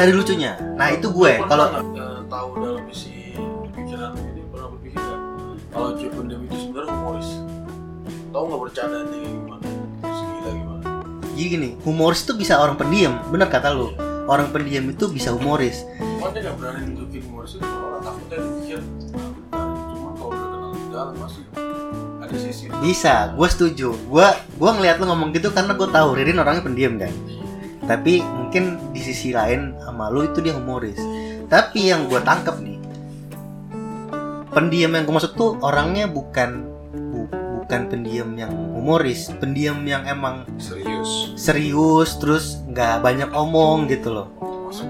[0.00, 0.56] dari lucunya.
[0.80, 1.32] Nah itu gue.
[1.44, 3.36] Kalau eh, tahu dalam isi
[3.76, 5.20] pikiran ini pernah berpikir nggak
[5.68, 7.28] kalau cewek pendiam itu sebenarnya humoris?
[8.32, 9.68] Tahu nggak kayak gimana?
[10.00, 10.84] Terus gila gimana?
[11.36, 13.20] Jadi gini humoris itu bisa orang pendiam.
[13.28, 13.92] Bener kata lu.
[14.24, 15.84] Orang pendiam itu bisa humoris.
[16.00, 17.66] Cuma dia nggak berani nunjukin humoris itu.
[17.68, 21.42] Orang takutnya dipikir "Ah, benar." cuma kalau udah kenal di dalam pasti
[22.24, 22.64] ada sisi.
[22.80, 23.36] Bisa.
[23.36, 23.92] Gue setuju.
[24.08, 27.12] Gue gue ngeliat lu ngomong gitu karena gue tahu Ririn orangnya pendiam kan
[27.90, 30.94] tapi mungkin di sisi lain sama lu itu dia humoris
[31.50, 32.78] tapi yang gue tangkap nih
[34.54, 37.26] pendiam yang gue maksud tuh orangnya bukan bu-
[37.58, 41.34] bukan pendiam yang humoris pendiam yang emang Serius.
[41.34, 44.30] serius terus nggak banyak omong gitu loh
[44.70, 44.86] masuk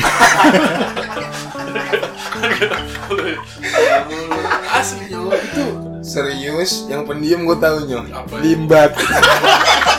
[4.70, 5.66] asli nyawa itu
[6.00, 7.84] Serius, yang pendiam gue tahu.
[7.92, 8.40] Apa?
[8.40, 8.96] Limbat.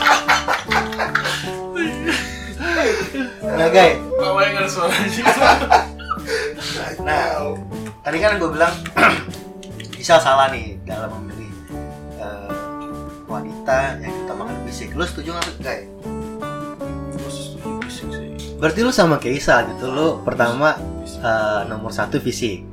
[3.62, 3.98] nah guys.
[4.02, 5.26] Gak bayangkan suaranya.
[7.02, 7.58] Nah
[8.06, 8.74] tadi kan gue bilang
[9.98, 11.50] bisa salah nih dalam memilih
[12.18, 12.50] eh,
[13.26, 14.94] wanita yang utamakan fisik.
[14.94, 15.86] Lu setuju nggak guys?
[18.62, 22.66] Berarti lu sama kayak Isa gitu, lu pertama eh, nomor satu fisik.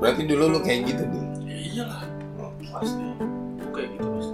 [0.00, 1.28] Berarti dulu lu kayak gitu dulu.
[1.44, 2.02] Ya iyalah.
[2.72, 3.04] Pasti.
[3.56, 4.32] Gue kayak gitu pasti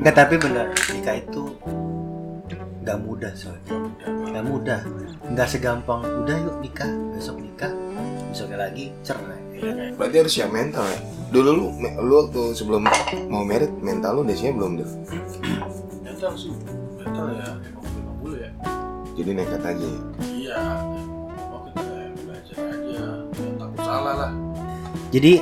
[0.00, 1.42] Enggak tapi bener, nikah itu
[2.82, 4.80] nggak mudah soalnya, nggak mudah,
[5.30, 6.02] nggak segampang.
[6.02, 7.70] Udah yuk nikah, besok nikah,
[8.34, 9.38] besoknya lagi cerai.
[9.62, 10.98] Iya kayak Berarti harus siap mental ya.
[11.30, 12.82] Dulu lu, lu waktu sebelum
[13.30, 14.88] mau merit mental lu siap belum deh?
[16.02, 16.50] Mental sih.
[16.98, 18.50] Mental ya Emang memang dulu ya.
[19.14, 20.00] Jadi nekat aja ya.
[20.26, 20.60] Iya.
[21.30, 23.04] Mau kita kayak belajar aja.
[23.62, 24.32] Takut salah lah.
[25.14, 25.32] Jadi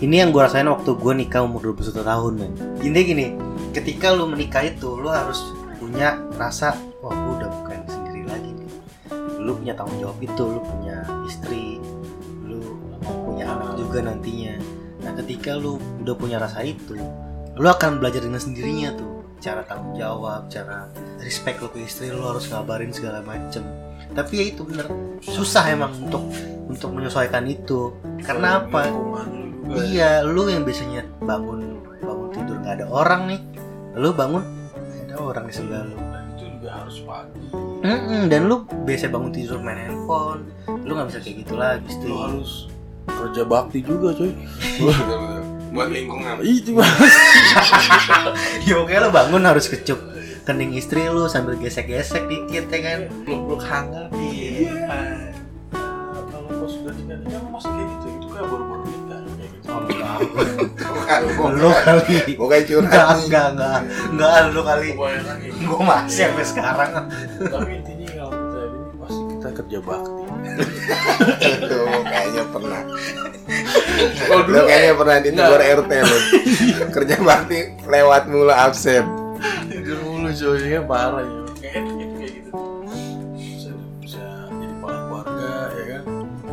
[0.00, 2.52] ini yang gue rasain waktu gue nikah umur 21 tahun men.
[2.80, 3.26] Intinya gini,
[3.74, 5.42] ketika lu menikah itu lu harus
[5.90, 8.70] punya rasa wah gue udah bukan sendiri lagi nih.
[9.42, 11.82] Lu punya tanggung jawab itu, lu punya istri,
[12.46, 12.62] lu
[13.02, 14.54] punya anak juga nantinya.
[15.02, 16.94] Nah ketika lu udah punya rasa itu,
[17.58, 20.86] lu akan belajar dengan sendirinya tuh cara tanggung jawab, cara
[21.18, 23.66] respect lu ke istri lu harus ngabarin segala macem.
[24.14, 24.86] Tapi ya itu bener
[25.26, 26.22] susah emang untuk
[26.70, 27.90] untuk menyesuaikan itu.
[28.22, 28.86] Karena apa?
[28.86, 28.94] Ya.
[29.70, 33.40] Iya, lu yang biasanya bangun bangun tidur nggak ada orang nih,
[33.98, 34.59] lu bangun
[35.10, 35.96] ada orang di sebelah lu.
[35.98, 37.42] Dan itu juga harus pagi
[37.80, 40.46] Mm-mm, dan lu biasa bangun tidur main handphone,
[40.84, 42.10] lu nggak bisa kayak gitu lagi, Lu Sti.
[42.12, 42.50] harus
[43.08, 44.30] kerja bakti juga coy.
[45.72, 46.38] Buat lingkungan.
[46.40, 46.90] Itu mas
[48.66, 49.98] ya pokoknya lu bangun harus kecup
[50.42, 53.00] kening istri lu sambil gesek-gesek dikit ya kan.
[53.24, 55.30] Peluk-peluk hangat Iya.
[55.72, 60.79] Kalau pas sudah nikah nikah emang masih kayak gitu Itu kayak baru-baru nikah kayak gitu.
[61.20, 62.18] Bukan, lu kali.
[62.34, 63.24] Bukan Enggak, curhat nih.
[63.26, 63.78] enggak, enggak.
[64.08, 64.88] Enggak, lu kali.
[65.60, 66.90] Gua masih sampai sekarang.
[67.40, 70.22] Tapi intinya kalau kita ini pasti kita kerja bakti
[71.60, 72.80] Tuh, kayaknya pernah.
[74.20, 76.18] Kalau Lu kayaknya pernah ditegur RT lu.
[76.90, 79.04] Kerja bakti lewat mulu absen.
[79.66, 82.52] tidur mulu coy ya parah ya kayak gitu kayak gitu
[83.32, 84.20] bisa bisa
[84.52, 86.02] jadi kepala keluarga ya kan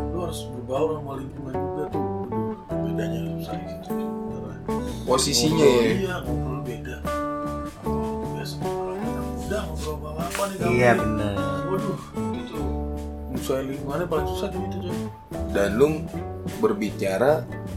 [0.07, 1.36] lu harus berbaur sama lingkungan
[5.07, 5.81] Posisinya ya.
[5.95, 6.97] iya ngobrol beda
[7.81, 10.99] Ngobrol biasa ngobrol anak muda ngobrol apa apa nih kamu Iya nih.
[10.99, 11.35] bener.
[11.65, 11.99] waduh
[12.33, 12.59] itu
[13.37, 14.99] susah lingkungannya paling susah gitu coy
[15.47, 15.87] Dan lu
[16.57, 17.33] berbicara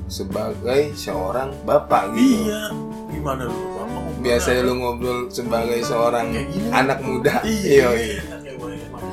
[0.06, 2.44] sebagai seorang bapak gitu.
[2.44, 2.62] iya
[3.08, 6.28] gimana lu bapak Biasanya lu ngobrol sebagai seorang
[6.70, 7.40] anak muda.
[7.42, 8.20] iya Iya, iya.
[8.36, 9.08] kayak gue makan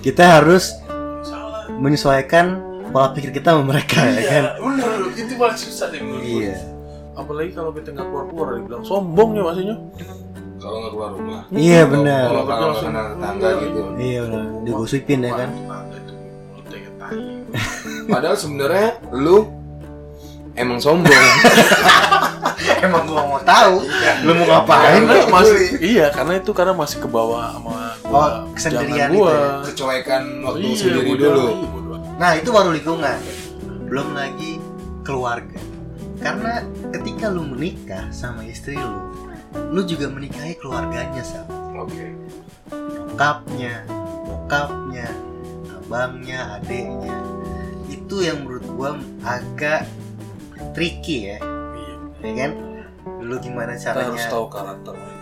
[0.00, 0.74] kita harus
[1.20, 4.18] salah menyesuaikan pola pikir kita sama mereka ya kan?
[4.18, 4.98] iya bener.
[5.14, 6.56] Itu paling susah deh menurut gue iya.
[7.12, 9.76] Apalagi kalau kita nggak keluar keluar dibilang sombong ya maksudnya
[10.56, 11.40] kalau nggak keluar rumah.
[11.50, 13.80] Iya Kalau- benar kalau kalau nggak kenal tetangga gitu.
[13.98, 15.50] iya benar digosipin ya kan?
[18.04, 19.46] Padahal sebenarnya lu
[20.54, 21.12] emang sombong.
[22.78, 23.82] Emang gua mau tahu.
[24.22, 25.02] Lu mau ngapain?
[25.02, 25.30] Karena lu?
[25.30, 27.70] masih iya karena itu karena masih ke bawah sama
[28.02, 29.30] gua Oh, kesendirian gua.
[29.30, 29.46] itu ya?
[29.66, 31.46] sesuaikan waktu Iya, sendiri dulu.
[32.22, 33.18] Nah itu baru lingkungan
[33.90, 34.62] belum lagi
[35.02, 35.58] keluarga
[36.22, 36.62] karena
[36.94, 39.10] ketika lu menikah sama istri lu
[39.74, 42.22] lu juga menikahi keluarganya sama oke
[43.12, 43.84] bokapnya,
[44.24, 45.06] bokapnya,
[45.76, 47.16] abangnya, adeknya.
[47.92, 49.84] Itu yang menurut gua agak
[50.72, 51.38] tricky ya,
[51.76, 52.50] iya ya kan?
[53.20, 54.16] Lu gimana kita caranya?
[54.16, 55.21] harus tahu karakter mereka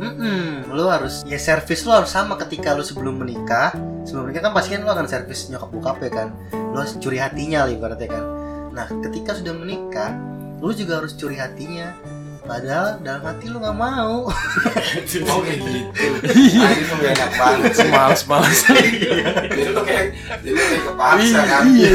[0.00, 3.76] semua Mm-mm, lu harus ya servis lu harus sama ketika lu sebelum menikah.
[4.08, 6.28] Sebelum menikah kan pasti kan lu akan servis nyokap bokap ya kan.
[6.52, 8.24] Lu harus curi hatinya lah ibaratnya kan.
[8.72, 10.16] Nah, ketika sudah menikah,
[10.64, 11.92] lu juga harus curi hatinya.
[12.40, 14.26] Padahal dalam hati lu nggak mau.
[15.30, 16.06] oh kayak gitu
[16.64, 20.06] ah itu gak enak banget sih males males jadi tuh kayak
[20.42, 21.92] jadi kayak kepaksa kan Iya.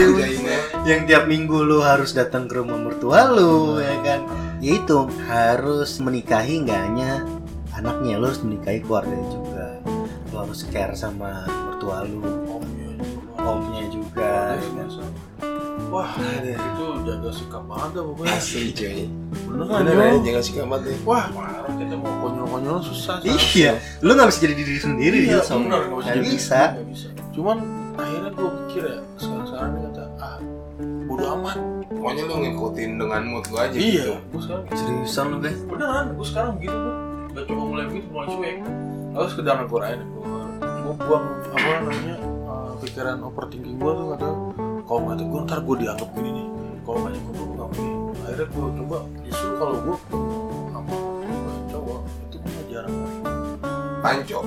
[0.86, 4.20] yang tiap minggu lu harus datang ke rumah mertua lu ya kan
[4.63, 7.12] ya itu harus menikahi nggak hanya
[7.86, 9.65] anaknya lu harus menikahi keluarganya juga.
[10.34, 12.17] Lu harus care sama mertua lu
[12.50, 12.89] omnya
[13.38, 14.89] omnya juga ya kan?
[15.86, 18.34] wah itu jaga sikap banget dah pokoknya.
[18.34, 19.06] Asli cuy.
[19.45, 23.21] Bener ya jaga sikap banget ya wah parah kita mau konyol konyol susah
[23.54, 25.69] iya lu nggak bisa jadi diri sendiri iya ya Som.
[25.69, 26.62] bener nggak nggak jadi- bisa.
[26.74, 27.08] nggak bisa.
[27.38, 27.58] Cuman
[27.95, 30.38] akhirnya gue pikir ya sekarang sekarang ini kata ah
[31.06, 31.58] bodo amat.
[31.86, 34.13] Pokoknya lu ngikutin dengan mood lu aja iya gitu.
[34.34, 35.60] gue sekarang seriusan lu guys?
[35.69, 36.93] Beneran gue sekarang begitu gue
[37.36, 38.58] gak coba mulai begitu mulai cuek.
[39.12, 40.00] Lalu sekedar negur aja
[40.86, 44.30] gue buang apa namanya uh, pikiran overthinking gue tuh kata
[44.86, 46.48] kalau nggak gue ntar gue dianggap gini nih.
[46.86, 47.95] Kalau nggak gue gue nggak begini
[48.26, 49.95] akhirnya gue coba justru kalau gue
[50.71, 52.95] sama gue cowok itu gue jarang
[54.00, 54.39] panco.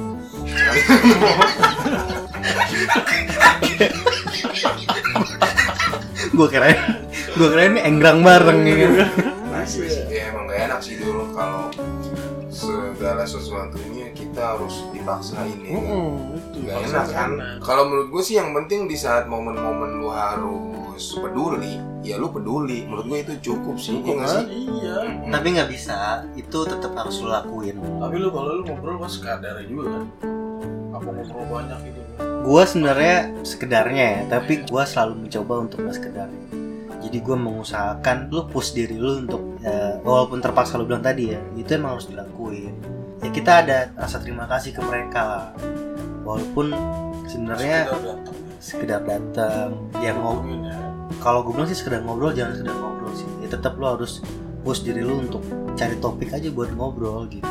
[6.38, 6.70] Gua kira
[7.34, 9.10] gua kira ini enggrang bareng ya kan?
[9.58, 9.90] Asli
[13.08, 15.80] segala sesuatu ini kita harus dipaksain ya.
[15.80, 15.96] kan?
[16.36, 17.30] itu Gak enak kan?
[17.64, 22.84] Kalau menurut gue sih yang penting di saat momen-momen lu harus peduli, ya lu peduli.
[22.84, 24.44] Menurut gue itu cukup sih, iya nggak sih?
[24.44, 25.32] iya Mm-mm.
[25.32, 29.64] tapi nggak bisa itu tetap harus lu lakuin tapi lu kalau lu ngobrol pas kadarnya
[29.68, 30.04] juga kan
[30.92, 35.96] apa ngobrol banyak gitu kan gua sebenarnya sekedarnya ya tapi gua selalu mencoba untuk nggak
[35.96, 36.44] sekedarnya
[36.98, 41.40] jadi gua mengusahakan lu push diri lu untuk ya, walaupun terpaksa lu bilang tadi ya
[41.54, 42.97] itu emang harus dilakuin ya
[43.38, 45.46] kita ada rasa terima kasih ke mereka lah.
[46.26, 46.74] Walaupun
[47.30, 47.86] sebenarnya
[48.58, 49.70] Sekedar datang datang
[50.02, 50.74] ya ngobrol ya.
[51.22, 53.30] kalau gue bilang sih sekedar ngobrol jangan sekedar ngobrol sih.
[53.38, 54.18] Ya tetap lu harus
[54.66, 55.46] push diri lu untuk
[55.78, 57.46] cari topik aja buat ngobrol gitu.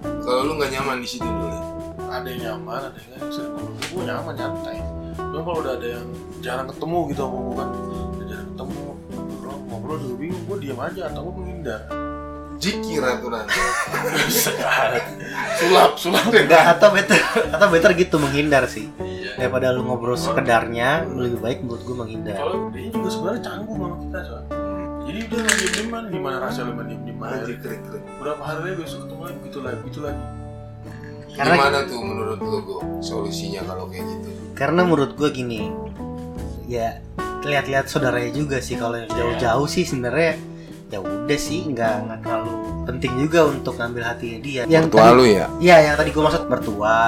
[0.00, 1.60] Kalau lu nggak nyaman di situ dulu, ya?
[2.08, 3.28] ada yang nyaman ada yang nggak.
[3.28, 4.78] Sering ngobrol gue nyaman nyantai.
[5.20, 6.06] Cuma kalau udah ada yang
[6.40, 8.80] jarang ketemu gitu sama gue kan udah jarang ketemu
[9.12, 10.42] ngobrol ngobrol juga bingung.
[10.48, 11.80] Gue diam aja atau gue menghindar
[12.60, 13.48] jikir aturan.
[15.60, 16.28] sulap sulap.
[16.28, 17.18] Nggak, atau better
[17.50, 18.92] atau better gitu menghindar sih.
[19.00, 19.40] Iya.
[19.40, 22.36] Daripada lu ngobrol sekedarnya lebih baik menurut gue menghindar.
[22.36, 24.44] Kalau dia juga sebenarnya canggung sama kita soal
[25.00, 27.02] jadi dia nggak diem dieman gimana rasanya lu diem
[27.58, 28.02] keren, keren.
[28.22, 29.38] berapa hari lagi besok ketemu lagi?
[29.42, 30.22] Gitu lagi gitu lagi.
[31.30, 34.28] Karena- Gimana tuh menurut lu Go, solusinya kalau kayak gitu?
[34.60, 35.72] karena menurut gue gini
[36.68, 37.00] ya
[37.40, 40.36] lihat-lihat saudaranya juga sih kalau yang jauh-jauh sih sebenarnya
[40.90, 42.52] ya udah sih nggak nggak terlalu
[42.90, 45.46] penting juga untuk ngambil hatinya dia yang Mertua tadi, lu ya?
[45.62, 46.98] Iya yang tadi gue maksud mertua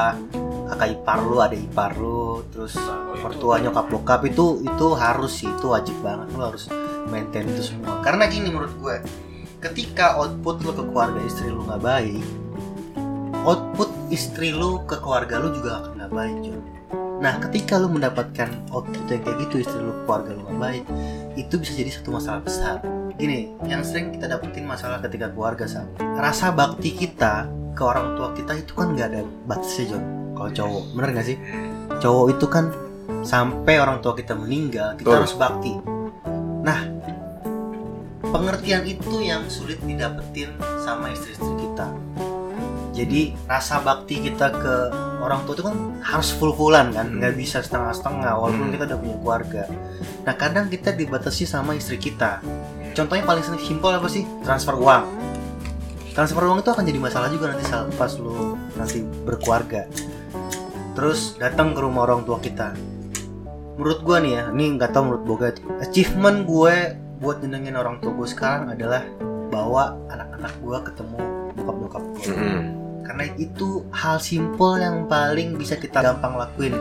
[0.72, 2.78] kakak ipar lu ada ipar lu terus
[3.20, 6.70] mertua nyokap bokap itu itu harus sih itu wajib banget lu harus
[7.12, 8.96] maintain itu semua karena gini menurut gue
[9.60, 12.24] ketika output lu ke keluarga istri lu nggak baik
[13.44, 16.60] output istri lu ke keluarga lu juga akan nggak baik Jon.
[17.20, 20.84] nah ketika lu mendapatkan output yang kayak gitu istri lu ke keluarga lu nggak baik
[21.36, 22.80] itu bisa jadi satu masalah besar
[23.22, 25.86] gini yang sering kita dapetin masalah ketika keluarga sama
[26.18, 30.04] rasa bakti kita ke orang tua kita itu kan nggak ada batasnya John
[30.34, 31.38] kalau cowok bener nggak sih?
[32.02, 32.64] Cowok itu kan
[33.22, 35.18] sampai orang tua kita meninggal kita Betul.
[35.22, 35.72] harus bakti.
[36.66, 36.80] Nah
[38.26, 40.50] pengertian itu yang sulit didapetin
[40.82, 41.94] sama istri-istri kita.
[42.92, 44.74] Jadi rasa bakti kita ke
[45.22, 47.22] orang tua itu kan harus full-fullan kan Hmm.
[47.22, 48.74] nggak bisa setengah-setengah walaupun Hmm.
[48.74, 49.62] kita udah punya keluarga.
[50.26, 52.42] Nah kadang kita dibatasi sama istri kita
[52.92, 54.24] contohnya paling simpel apa sih?
[54.44, 55.04] Transfer uang.
[56.12, 59.88] Transfer uang itu akan jadi masalah juga nanti saat pas lu nanti berkeluarga.
[60.92, 62.76] Terus datang ke rumah orang tua kita.
[63.80, 65.48] Menurut gua nih ya ini nggak tahu menurut boga
[65.80, 66.74] achievement gue
[67.24, 69.06] buat nyenengin orang tua gue sekarang adalah
[69.48, 71.18] bawa anak-anak gua ketemu
[71.56, 72.60] bokap bokap gue Mm-mm.
[73.06, 76.74] karena itu hal simple yang paling bisa kita gampang lakuin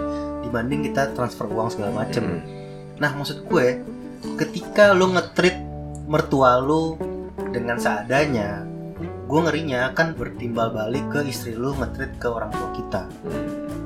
[0.44, 2.28] dibanding kita transfer uang segala macem.
[2.28, 2.42] Mm-mm.
[3.00, 3.80] Nah maksud gue
[4.36, 5.71] ketika lu ngetrit
[6.12, 7.00] mertua lu
[7.56, 8.68] dengan seadanya
[9.00, 13.08] gue ngerinya kan bertimbal balik ke istri lu ngetrit ke orang tua kita.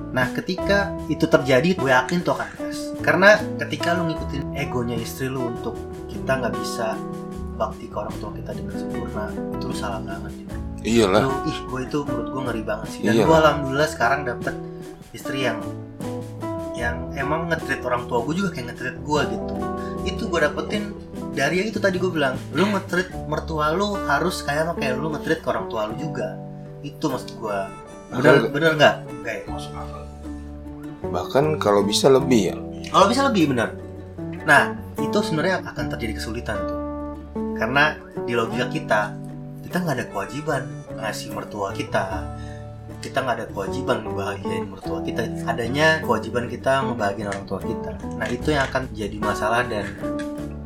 [0.09, 5.29] Nah ketika itu terjadi gue yakin tuh akan gas Karena ketika lu ngikutin egonya istri
[5.29, 5.77] lu untuk
[6.09, 6.97] kita nggak bisa
[7.61, 10.33] bakti ke orang tua kita dengan sempurna Itu lu salah banget
[10.85, 11.21] iyalah.
[11.25, 13.01] Lu, ih gue itu menurut gue ngeri banget sih.
[13.03, 13.41] Dan gue lah.
[13.41, 14.55] alhamdulillah sekarang dapet
[15.11, 15.59] istri yang
[16.77, 19.53] yang emang ngetrit orang tua gue juga kayak ngetrit gue gitu.
[20.05, 20.93] Itu gue dapetin
[21.35, 25.43] dari yang itu tadi gue bilang lu ngetrit mertua lu harus kayak kayak lu ngetrit
[25.43, 26.39] ke orang tua lu juga.
[26.81, 27.59] Itu maksud gue
[28.15, 28.95] bener Bahkan- bener nggak?
[29.21, 30.01] Kayak masuk akal.
[31.05, 32.55] Bahkan kalau bisa lebih ya.
[32.89, 33.69] Kalau bisa lebih benar
[34.45, 36.79] nah itu sebenarnya akan terjadi kesulitan tuh.
[37.57, 39.01] Karena di logika kita
[39.65, 40.63] kita nggak ada kewajiban
[40.95, 42.29] ngasih mertua kita.
[43.01, 45.25] Kita nggak ada kewajiban ngebahagiain mertua kita.
[45.49, 47.91] Adanya kewajiban kita ngebahagiain orang tua kita.
[48.21, 49.85] Nah itu yang akan jadi masalah dan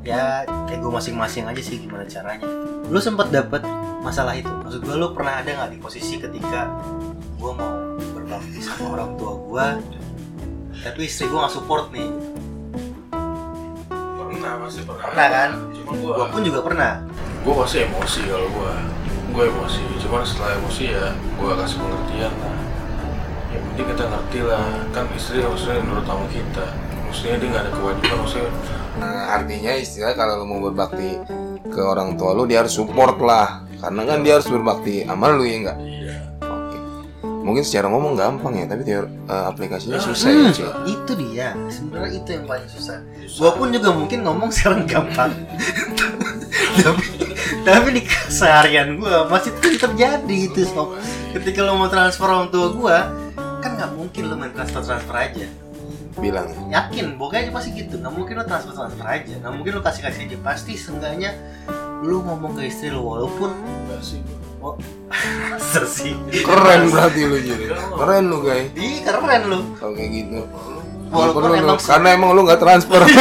[0.04, 2.48] ya ego masing-masing aja sih gimana caranya.
[2.88, 3.64] Lu sempat dapet
[4.00, 4.50] masalah itu?
[4.50, 6.72] Maksud gue lu pernah ada nggak di posisi ketika
[7.40, 9.68] gue mau berbakti sama orang tua gue
[10.80, 12.08] tapi istri gue nggak support nih?
[13.92, 15.06] Pernah pasti pernah.
[15.12, 15.50] Pernah kan?
[15.76, 16.94] cuma gue pun juga pernah.
[17.44, 18.74] Gue pasti emosi kalau gue
[19.36, 19.82] gue emosi.
[20.08, 22.58] Cuman setelah emosi ya gue kasih pengertian lah.
[23.52, 24.68] Yang penting kita ngerti lah.
[24.96, 26.66] Kan istri maksudnya menurut tamu kita.
[27.10, 28.52] Maksudnya dia nggak ada kewajiban maksudnya
[29.00, 31.16] Nah, artinya istilah kalau lu mau berbakti
[31.64, 33.64] ke orang tua lu dia harus support lah.
[33.80, 35.78] Karena kan dia harus berbakti sama lu ya enggak?
[35.80, 36.16] Iya.
[36.44, 36.78] Oke.
[37.24, 41.48] Mungkin secara ngomong gampang ya tapi teori eh, aplikasinya susah ya Hmm, cuy itu dia.
[41.72, 42.98] Sebenarnya itu yang paling susah.
[43.24, 45.32] Gue pun juga mungkin ngomong sekarang gampang.
[46.80, 47.04] Tapi
[47.66, 50.96] tapi di keseharian gue masih terjadi itu sob.
[51.36, 52.98] Ketika lo mau transfer orang tua gue
[53.60, 55.48] kan nggak mungkin lo main transfer transfer aja
[56.20, 56.48] bilang.
[56.68, 57.96] Yakin pokoknya aja pasti gitu.
[58.00, 59.34] Nggak mungkin lo transfer transfer aja.
[59.40, 60.38] Nggak mungkin lo kasih kasih aja.
[60.44, 61.32] Pasti seenggaknya
[62.00, 64.20] lo ngomong ke istri lo walaupun enggak sih
[64.60, 64.76] oh
[65.96, 66.16] sih.
[66.44, 68.68] Keren berarti lu jadi keren lu guys.
[68.76, 70.40] Ih keren lo kalau kayak gitu.
[71.10, 73.02] Walaupun lu, emang karena emang lu nggak transfer.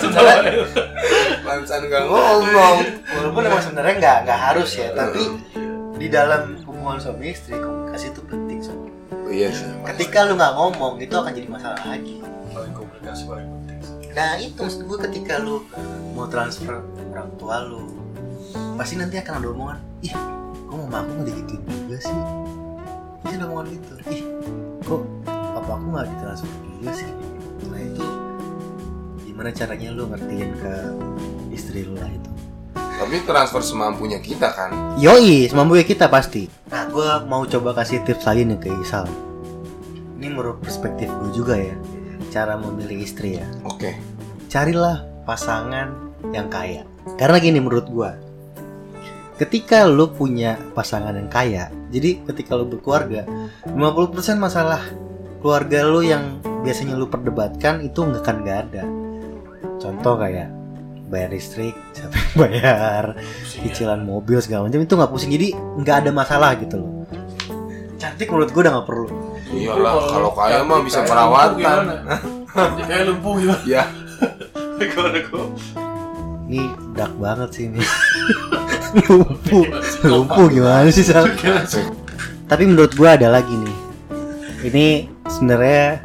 [0.00, 0.64] Sebenarnya
[1.44, 2.76] Mansan nggak ngomong.
[3.12, 5.22] Walaupun emang sebenarnya nggak nggak harus ya tapi
[6.00, 8.39] di dalam hubungan suami istri komunikasi itu penting.
[9.30, 9.48] Iya.
[9.54, 12.20] Sih ketika lu nggak ngomong itu akan jadi masalah lagi.
[12.50, 13.70] Paling komunikasi paling penting
[14.10, 15.62] nah itu maksud gue ketika lu
[16.18, 16.82] mau transfer
[17.14, 17.86] orang tua lu
[18.74, 20.14] pasti nanti akan ada omongan ih
[20.66, 22.18] kok mama aku nggak digituin juga sih?
[23.22, 23.92] Pasti ada omongan gitu.
[24.10, 24.22] Ih
[24.82, 27.10] kok papa aku nggak ditransfer juga sih?
[27.70, 28.06] Nah itu
[29.26, 30.74] gimana caranya lu ngertiin ke
[31.54, 32.29] istri lu lah itu
[32.74, 36.46] tapi transfer semampunya kita kan Yoi, semampu kita pasti.
[36.68, 39.08] Nah, gue mau coba kasih tips lagi nih ke Isal.
[40.20, 41.72] Ini menurut perspektif gue juga ya,
[42.28, 43.48] cara memilih istri ya.
[43.64, 43.96] oke
[44.52, 46.84] Carilah pasangan yang kaya.
[47.16, 48.10] Karena gini menurut gue,
[49.40, 53.24] ketika lu punya pasangan yang kaya, jadi ketika lu berkeluarga,
[53.64, 54.84] 50% masalah
[55.40, 58.84] keluarga lu yang biasanya lu perdebatkan itu nggak akan nggak ada.
[59.80, 60.59] Contoh kayak
[61.10, 63.62] bayar listrik, siapa yang bayar, Pusing ya.
[63.74, 64.80] cicilan mobil segala macam.
[64.80, 65.30] Itu nggak pusing.
[65.34, 66.90] Jadi nggak ada masalah gitu loh.
[67.98, 69.08] Cantik menurut gue udah nggak perlu.
[69.50, 71.58] Iyalah kalau kaya mah bisa perawatan.
[71.58, 72.14] lumpuh
[72.54, 72.86] gimana?
[72.86, 73.82] kayak lumpuh gimana ya
[76.50, 76.66] ini
[76.98, 77.78] dark banget sih ini.
[79.06, 79.64] Lumpuh.
[80.02, 81.30] Lumpuh gimana sih Sal?
[82.50, 83.76] tapi menurut gue ada lagi nih.
[84.66, 84.86] Ini
[85.30, 86.02] sebenarnya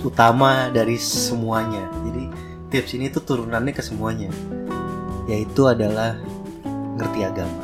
[0.00, 1.92] utama dari semuanya.
[2.08, 2.24] Jadi
[2.70, 4.30] tips ini tuh turunannya ke semuanya.
[5.26, 6.14] Yaitu adalah
[6.96, 7.62] ngerti agama.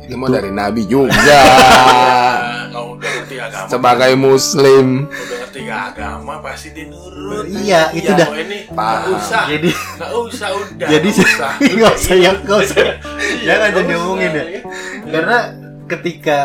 [0.00, 1.14] Itu mah dari nabi juga.
[1.20, 3.66] Nah, kalau udah ngerti agama.
[3.66, 4.86] Sebagai muslim.
[5.06, 8.28] Udah ngerti agama pasti dia nurut Iya, itu dah.
[8.32, 8.94] ini Paham.
[9.00, 9.42] nggak usah.
[9.48, 10.88] Jadi nggak usah udah.
[10.88, 11.50] Jadi nggak usah.
[11.74, 12.76] nggak usah ya nggak usah.
[12.78, 12.94] Iya,
[13.42, 13.98] jangan jadi usah.
[13.98, 14.46] ngomongin deh
[15.04, 15.38] karena
[15.86, 16.38] ketika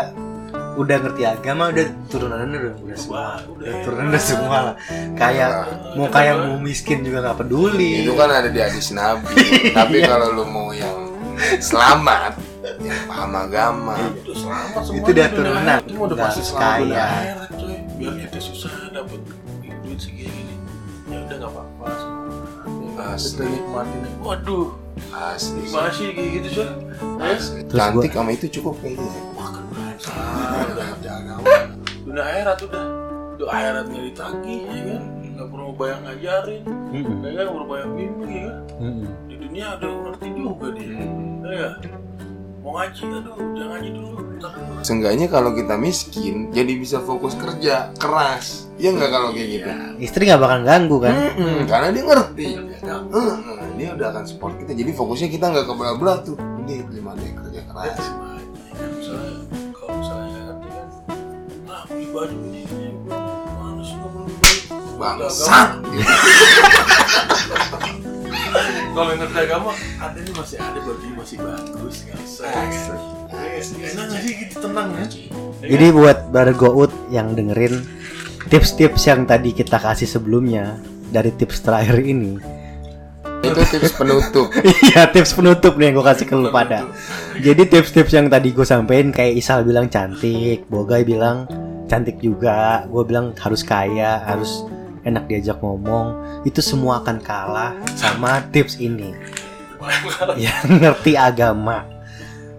[0.75, 3.23] udah ngerti agama udah turunannya udah udah semua.
[3.47, 3.55] udah.
[3.55, 4.75] udah turunan udah semua lah.
[5.15, 5.49] Kayak
[5.95, 8.03] mau kaya mau miskin juga nggak peduli.
[8.03, 9.71] Itu kan ada di hadis nabi.
[9.71, 11.15] Tapi kalau lu mau yang
[11.59, 12.39] selamat
[12.81, 15.77] yang paham agama Udah selamat semua Itu dia turunan.
[15.83, 17.07] itu udah Nggak pasti selamat kaya.
[17.95, 19.19] biar kita susah dapet
[19.83, 20.55] duit segini
[21.07, 21.87] ya udah nggak apa-apa.
[22.65, 23.45] Semua Asli.
[23.47, 24.67] nikmatin waduh.
[25.11, 26.63] Asli masih kayak gitu.
[27.19, 29.11] Terus cantik sama itu cukup kayaknya
[30.15, 31.45] ah, udah agama
[32.05, 32.83] dunia akhirat udah
[33.35, 35.03] udah akhirat nggak ditagih ya kan
[35.35, 36.63] nggak perlu bayang ngajarin
[36.95, 37.19] Mm-mm.
[37.27, 38.57] ya kan perlu bayang bimbing ya kan
[39.27, 40.95] di dunia ada yang ngerti juga dia
[41.45, 41.69] ya
[42.63, 44.15] mau ngaji aduh jangan ngaji dulu
[44.85, 48.69] Seenggaknya kalau kita miskin, jadi bisa fokus kerja keras.
[48.77, 49.69] Iya nggak kalau kayak gitu?
[49.97, 51.15] Istri nggak bakal ganggu kan?
[51.15, 52.47] Mm-mm, karena dia ngerti.
[52.83, 53.35] Ya, Heeh,
[53.79, 54.75] dia udah akan support kita.
[54.75, 56.37] Jadi fokusnya kita nggak kebelah-belah tuh.
[56.67, 57.99] Ini gimana ya kerja keras.
[62.15, 64.55] Baju ini ini mana sih nggak perlu beli
[64.95, 65.69] Bangsat.
[68.95, 74.21] kalau yang ngerti agama ada ini masih ada baju masih bagus nggak usah enak nggak
[74.23, 75.05] sih gitu tenang ya
[75.65, 77.83] Jadi buat brother Gout yang dengerin
[78.47, 82.37] tips-tips yang tadi kita kasih sebelumnya dari tips terakhir ini.
[83.41, 84.53] Itu tips penutup.
[84.85, 86.85] Iya tips penutup nih yang gue kasih ke lu pada.
[87.41, 91.49] Jadi tips-tips yang tadi gue sampein kayak Isal bilang cantik, Bogai bilang
[91.85, 94.65] cantik juga, gue bilang harus kaya, harus
[95.05, 96.41] enak diajak ngomong.
[96.43, 99.13] Itu semua akan kalah sama tips ini.
[100.41, 101.85] Yang ngerti agama.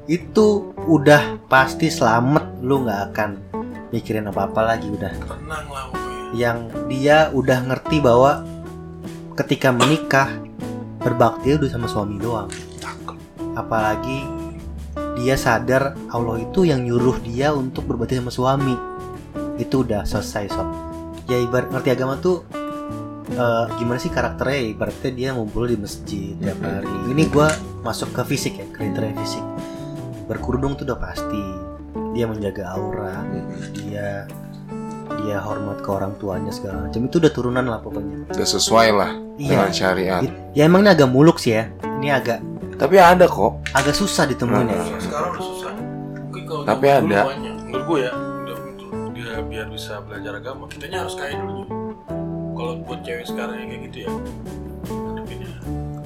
[0.06, 3.30] Itu udah pasti selamat, lu nggak akan
[3.90, 5.10] mikirin apa-apa lagi udah.
[5.10, 8.46] tenang lah pokoknya Yang dia udah ngerti bahwa
[9.34, 10.30] ketika menikah
[11.02, 12.50] berbakti udah sama suami doang.
[13.58, 14.26] Apalagi
[15.16, 18.76] dia sadar Allah itu yang nyuruh dia untuk berbakti sama suami
[19.56, 20.68] itu udah selesai sob.
[21.26, 22.46] Ya ibarat ngerti agama tuh
[23.28, 24.56] eh, gimana sih karakternya?
[24.56, 26.90] Ya ibaratnya dia ngumpul di masjid tiap hari.
[27.10, 27.50] Ini gua
[27.82, 29.44] masuk ke fisik ya kriteria fisik.
[30.26, 31.42] Berkerudung tuh udah pasti.
[32.12, 33.20] Dia menjaga aura
[33.76, 34.24] dia
[35.16, 37.04] dia hormat ke orang tuanya segala macam.
[37.04, 38.28] Itu udah turunan lah pokoknya.
[38.30, 40.20] Udah sesuai lah dengan iya syariat.
[40.24, 41.68] It- ya emang ini agak muluk sih ya.
[42.00, 42.38] Ini agak
[42.76, 43.64] Tapi ada kok.
[43.72, 45.72] agak susah ditemuin ya Kalau sekarang udah susah.
[46.28, 47.20] Mungkin kalau Tapi ada.
[47.32, 48.12] menurut gue ya
[49.36, 51.68] dia biar bisa belajar agama kitanya harus kaya dulu
[52.56, 54.10] kalau buat cewek sekarang yang kayak gitu ya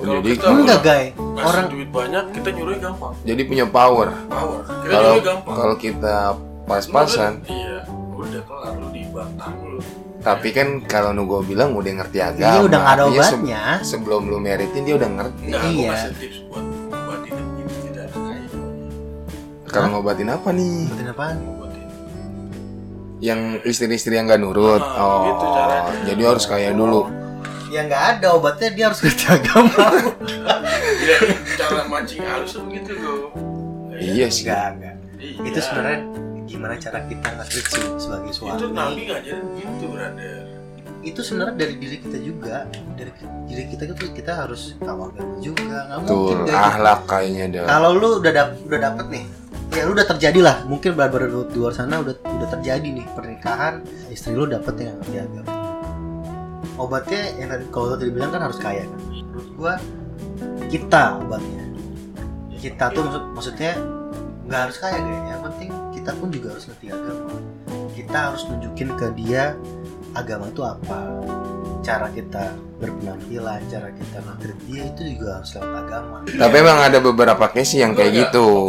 [0.00, 4.08] Oh, kalau jadi- kita enggak ngasih orang duit banyak kita nyuruhnya gampang Jadi punya power.
[4.26, 6.16] power kita Kalau gampang kalau kita
[6.64, 9.78] pas-pasan, iya udah kelar lu dibantah lu
[10.18, 12.50] tapi kan kalau nu gua bilang udah ngerti agama.
[12.50, 15.42] ini udah ada se- obatnya sebelum lu meritin dia udah ngerti.
[15.46, 15.90] Enggak, aku Iya.
[15.94, 18.46] kasih tips buat ngobatin yang gitu tidak kaya
[19.66, 20.76] Kalau ngobatin apa nih?
[21.06, 21.36] Apaan?
[23.20, 24.80] Yang istri-istri yang nggak nurut.
[24.80, 25.92] Ah, Oh, gitu caranya.
[26.04, 27.04] jadi harus kaya dulu.
[27.70, 29.70] ya nggak ada obatnya dia harus ngerti agama
[30.98, 31.16] Iya,
[31.54, 33.30] cara mancing halus begitu loh
[33.94, 34.42] Iya sih.
[34.42, 35.38] enggak enggak Iya.
[35.46, 35.98] itu sebenarnya
[36.44, 37.62] gimana cara kita ngasih
[37.94, 40.34] sebagai itu suami nabi ngajarin gitu brother
[41.00, 42.56] itu sebenarnya dari diri kita juga
[42.92, 43.12] dari
[43.46, 46.50] diri kita itu kita harus tahu agama juga nggak mungkin gitu.
[46.52, 47.66] ahlak kayaknya dah.
[47.70, 49.24] kalau lu udah dap udah dapet nih
[49.70, 53.86] ya lu udah terjadi lah mungkin baru di luar sana udah udah terjadi nih pernikahan
[54.10, 55.52] istri lu dapet yang ngerti agama
[56.80, 59.74] obatnya yang tadi kalau tadi bilang kan harus kaya kan menurut gua
[60.66, 61.64] kita obatnya
[62.60, 63.72] kita tuh maksud, maksudnya
[64.50, 67.34] nggak harus kaya guys yang penting kita pun juga harus ngerti agama
[67.94, 69.44] kita harus nunjukin ke dia
[70.18, 70.98] agama itu apa
[71.80, 72.52] cara kita
[72.82, 77.80] berpenampilan cara kita ngatrit dia itu juga harus lewat agama Tapi emang ada beberapa case
[77.80, 78.68] yang kayak gitu.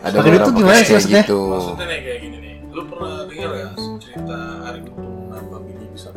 [0.00, 1.22] Ada beberapa tuh gimana sih kayak maksudnya?
[1.22, 1.38] gitu.
[1.46, 4.98] maksudnya nih kayak gini nih lu pernah dengar gak cerita Ari Untung
[5.28, 6.08] nambah bini bisa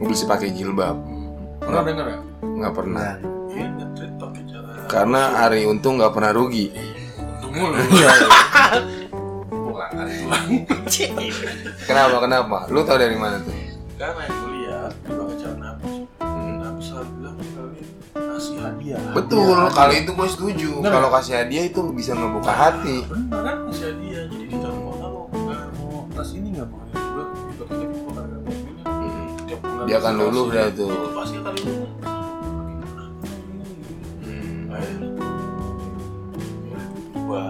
[0.00, 0.96] Bisa pakai jilbab.
[1.58, 2.22] pernah dengar gak?
[2.40, 3.10] Nggak pernah.
[3.12, 6.66] Nah, Iya, ngetrit pakai cara Karena Ari Untung nggak pernah rugi.
[7.18, 8.08] untung mulu Iya.
[9.90, 10.14] Ari
[11.88, 12.16] Kenapa?
[12.20, 12.56] Kenapa?
[12.68, 13.54] Lu tau dari mana tuh?
[13.96, 14.24] karena
[18.94, 20.70] hadiah Betul, kalau itu gue setuju.
[20.82, 20.92] Bener.
[20.92, 23.06] Kalau kasih hadiah itu bisa ngebuka hati.
[23.06, 24.22] bener kan kasih hadiah.
[24.26, 27.64] Jadi kita mau mau nggak mau tas ini nggak mau juga kita
[29.86, 30.90] Dia akan luluh dah tuh.
[30.90, 31.90] itu pasti akan luluh.
[37.30, 37.42] Gua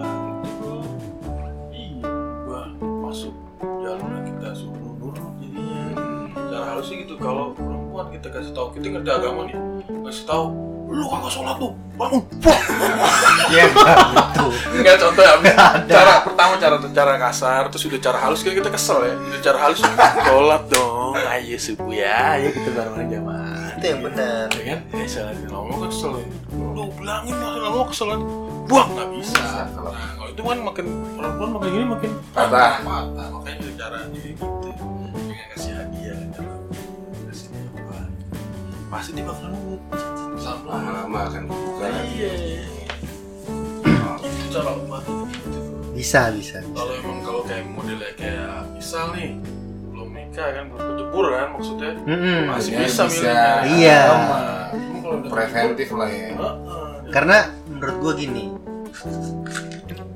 [1.73, 2.13] iya
[2.45, 2.61] gua
[3.01, 5.81] masuk jalur kita suruh jadinya.
[6.49, 9.57] Cara halusnya gitu kalau perempuan kita kasih tahu kita ngerti agama nih
[10.05, 11.71] kasih tahu lu kagak sholat tuh?
[11.95, 12.21] Bangun.
[13.47, 14.45] Iya gitu.
[14.75, 15.35] Enggak contoh ya.
[15.87, 19.15] Cara pertama cara cara kasar terus udah cara halus kan kita kesel ya.
[19.15, 21.15] Udah cara halus sholat dong.
[21.31, 22.35] Ayo subuh ya.
[22.35, 23.79] Ayo kita bareng jamaah.
[23.79, 24.47] Itu yang benar.
[24.51, 24.79] ya kan?
[24.91, 26.27] Ya salah ngomong kesel ya?
[26.51, 28.07] Lu bilangin masa ngomong kesel.
[28.11, 28.21] Kan
[28.67, 29.43] buang nggak bisa.
[29.71, 29.95] Kalau-
[30.31, 30.85] itu kan makin
[31.19, 32.79] perempuan makin gini makin Patah.
[32.87, 34.31] patah makanya cara jadi
[38.91, 39.49] pasti dia bakal
[40.35, 42.11] sama Lama-lama akan kebuka hati.
[42.13, 42.31] iya
[44.21, 45.13] itu cara gitu
[45.91, 49.37] bisa bisa kalau emang kalau kayak modelnya kayak misal nih
[49.87, 52.39] belum nikah kan belum kejebur kan maksudnya Mm-mm.
[52.49, 53.31] masih Ya, bisa, bisa.
[53.63, 54.01] milih Iya.
[55.25, 56.89] preventif lah ya Heeh.
[57.09, 58.45] karena menurut gua gini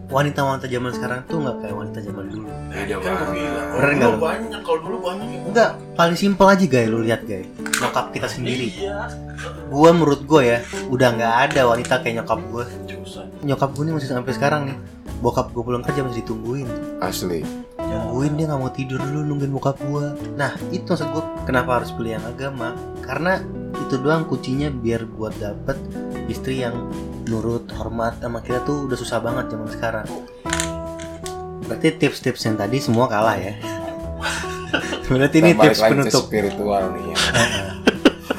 [0.05, 2.47] wanita-wanita zaman sekarang tuh nggak kayak wanita zaman dulu.
[2.69, 4.11] Beda kan Bener kalau nggak?
[4.11, 4.19] lu?
[4.21, 7.47] banyak kalau dulu banyak enggak paling simpel aja guys lu lihat guys
[7.81, 8.69] nyokap kita sendiri.
[8.71, 9.09] Iya.
[9.67, 12.63] Gua menurut gua ya udah nggak ada wanita kayak nyokap gua.
[13.45, 14.77] Nyokap gua nih masih sampai sekarang nih.
[15.23, 16.67] Bokap gua pulang kerja masih ditungguin.
[17.01, 17.41] Asli.
[17.79, 20.13] Nungguin dia nggak mau tidur dulu nungguin bokap gua.
[20.37, 22.77] Nah itu maksud gua kenapa harus pilih yang agama?
[23.01, 23.41] Karena
[23.75, 25.75] itu doang kuncinya biar buat dapet
[26.31, 26.73] istri yang
[27.25, 30.07] nurut, hormat sama kita tuh udah susah banget zaman sekarang.
[31.65, 33.53] Berarti tips-tips yang tadi semua kalah ya.
[35.09, 36.23] Berarti ini tips penutup.
[36.23, 37.17] spiritual nih ya.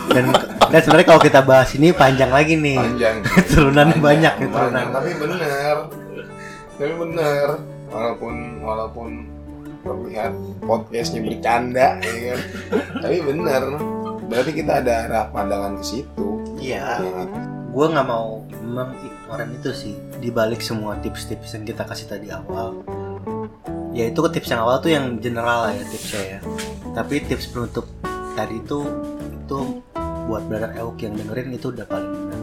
[0.07, 0.33] Dan,
[0.65, 2.73] dan sebenarnya kalau kita bahas ini panjang lagi nih.
[2.75, 3.21] panjang
[3.53, 4.87] Turunan Panjang, banyak nih turunan.
[4.89, 5.77] tapi bener
[6.73, 7.47] tapi bener
[7.87, 9.09] walaupun walaupun
[9.83, 12.41] terlihat podcastnya bercanda ya kan
[12.99, 13.63] tapi bener
[14.25, 16.81] berarti kita ada arah pandangan ke situ Iya.
[16.97, 17.23] ya?
[17.77, 19.95] Gue nggak mau mengignoran itu sih.
[20.17, 22.81] Di balik semua tips-tips yang kita kasih tadi awal.
[23.93, 26.41] Ya itu tips yang awal tuh yang general lah ya tipsnya ya.
[26.97, 27.85] Tapi tips penutup
[28.33, 28.81] tadi itu
[29.29, 29.85] itu
[30.25, 32.41] buat brother Euk yang dengerin itu udah paling benar.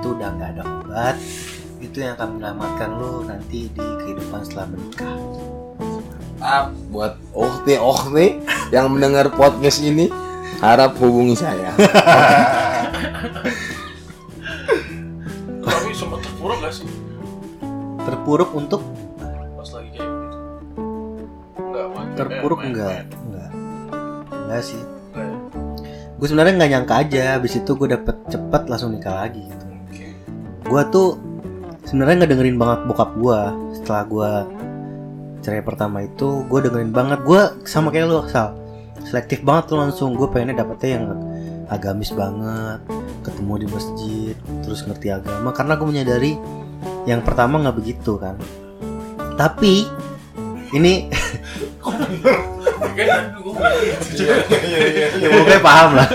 [0.00, 1.16] Itu udah nggak ada obat.
[1.84, 5.16] Itu yang akan menyelamatkan lo nanti di kehidupan setelah menikah.
[6.40, 8.40] Ah, buat Okti Okti
[8.72, 10.08] yang mendengar podcast ini
[10.64, 11.76] harap hubungi saya
[16.68, 16.88] sempat terpuruk gak sih.
[18.04, 18.82] Terpuruk untuk
[19.58, 20.38] pas lagi kayak gitu
[21.58, 22.90] enggak main terpuruk main- enggak?
[22.92, 23.06] Main.
[23.26, 23.50] enggak.
[24.28, 24.82] Enggak sih.
[25.12, 25.36] Enggak ya?
[26.18, 27.24] gue sebenarnya nggak nyangka aja.
[27.38, 29.64] Habis itu gue dapet cepet langsung nikah lagi gitu.
[29.64, 30.06] Oke.
[30.66, 31.08] Gue tuh
[31.86, 33.40] sebenarnya nggak dengerin banget bokap gue
[33.80, 34.30] setelah gue
[35.38, 37.18] cerai pertama itu gue dengerin banget.
[37.22, 38.56] Gue sama kayak lu Sal.
[39.06, 40.12] Selektif banget tuh langsung.
[40.18, 41.06] Gue pengennya dapetnya yang
[41.68, 42.80] agamis banget
[43.28, 45.52] ketemu di masjid terus ngerti agama.
[45.52, 46.32] Karena gue menyadari
[47.04, 48.40] yang pertama nggak begitu kan.
[49.36, 49.84] Tapi
[50.72, 51.08] ini
[52.98, 53.78] Kayaknya tadi gue ngomong
[54.10, 54.22] gitu.
[55.22, 56.08] ya pokoknya paham lah.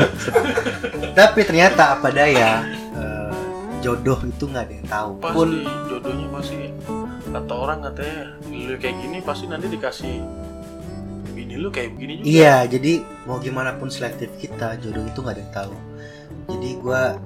[1.15, 3.31] Tapi ternyata apa daya eh,
[3.79, 5.11] jodoh itu nggak ada yang tahu.
[5.23, 5.49] Pasti pun
[5.87, 6.57] jodohnya pasti
[7.33, 8.19] kata orang katanya
[8.51, 10.15] lu kayak gini pasti nanti dikasih
[11.33, 12.29] bini lu kayak begini juga.
[12.29, 12.93] Iya, jadi
[13.25, 15.73] mau gimana pun selektif kita, jodoh itu nggak ada yang tahu.
[16.49, 17.17] Jadi gua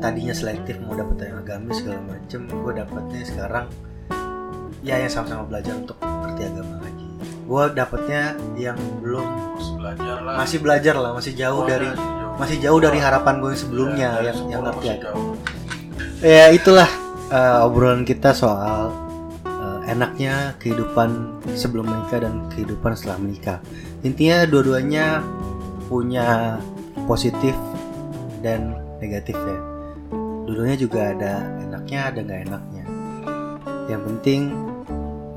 [0.00, 3.66] tadinya selektif mau dapet yang agamis segala macem, gue dapetnya sekarang
[4.80, 7.06] ya yang sama-sama belajar untuk ngerti agama lagi.
[7.44, 8.22] Gue dapetnya
[8.56, 9.26] yang belum
[9.60, 12.36] masih belajar lah masih belajar lah, masih jauh Oh, dari jauh.
[12.40, 15.22] masih jauh dari harapan gue yang sebelumnya dari yang yang ngerti masih agama.
[16.24, 16.90] Ya itulah
[17.28, 18.88] eh, obrolan kita soal
[19.44, 23.58] eh, enaknya kehidupan sebelum menikah dan kehidupan setelah menikah.
[24.00, 25.20] Intinya dua-duanya
[25.92, 26.56] punya
[27.04, 27.52] positif
[28.40, 29.58] dan negatifnya.
[30.48, 31.32] Dua-duanya juga ada
[31.62, 32.84] enaknya, ada nggak enaknya.
[33.86, 34.40] Yang penting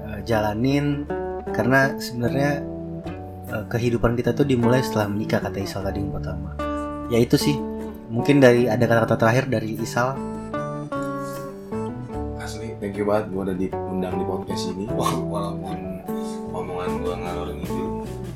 [0.09, 1.05] eh, jalanin
[1.53, 2.51] karena sebenarnya
[3.51, 6.57] eh, kehidupan kita tuh dimulai setelah menikah kata Isal tadi yang pertama.
[7.11, 7.55] Ya itu sih.
[8.13, 10.33] Mungkin dari ada kata-kata terakhir dari Isal
[12.43, 14.85] asli thank you banget gue udah diundang di podcast ini
[15.31, 16.03] walaupun
[16.51, 17.82] omongan gue ngalor ngidul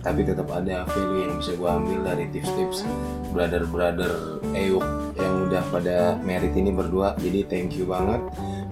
[0.08, 2.88] tapi tetap ada value yang bisa gue ambil dari tips-tips
[3.36, 4.88] brother-brother Eyuk
[5.20, 8.24] yang udah pada merit ini berdua jadi thank you banget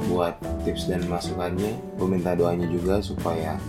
[0.07, 3.59] buat tips dan masukannya gue minta doanya juga supaya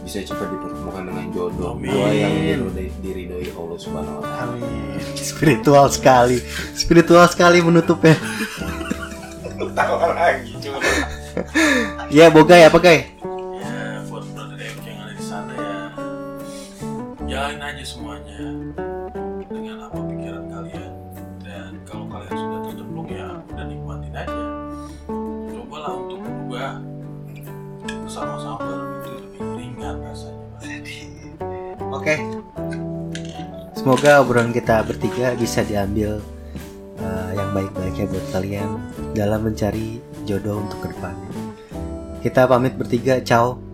[0.00, 1.92] bisa cepat dipertemukan dengan jodoh Amin.
[1.92, 4.56] gue yang diridoi, diridoi Allah Subhanahu Wa Taala.
[4.56, 4.96] Amin.
[5.20, 6.40] Spiritual sekali.
[6.72, 8.16] Spiritual sekali menutupnya.
[9.76, 10.80] Lagi cuma.
[12.08, 13.17] Ya, Bogai apa, Guy?
[33.88, 36.20] Semoga obrolan kita bertiga bisa diambil
[37.00, 38.68] eh, yang baik-baiknya buat kalian
[39.16, 39.96] dalam mencari
[40.28, 41.32] jodoh untuk ke depannya.
[42.20, 43.67] Kita pamit bertiga, ciao.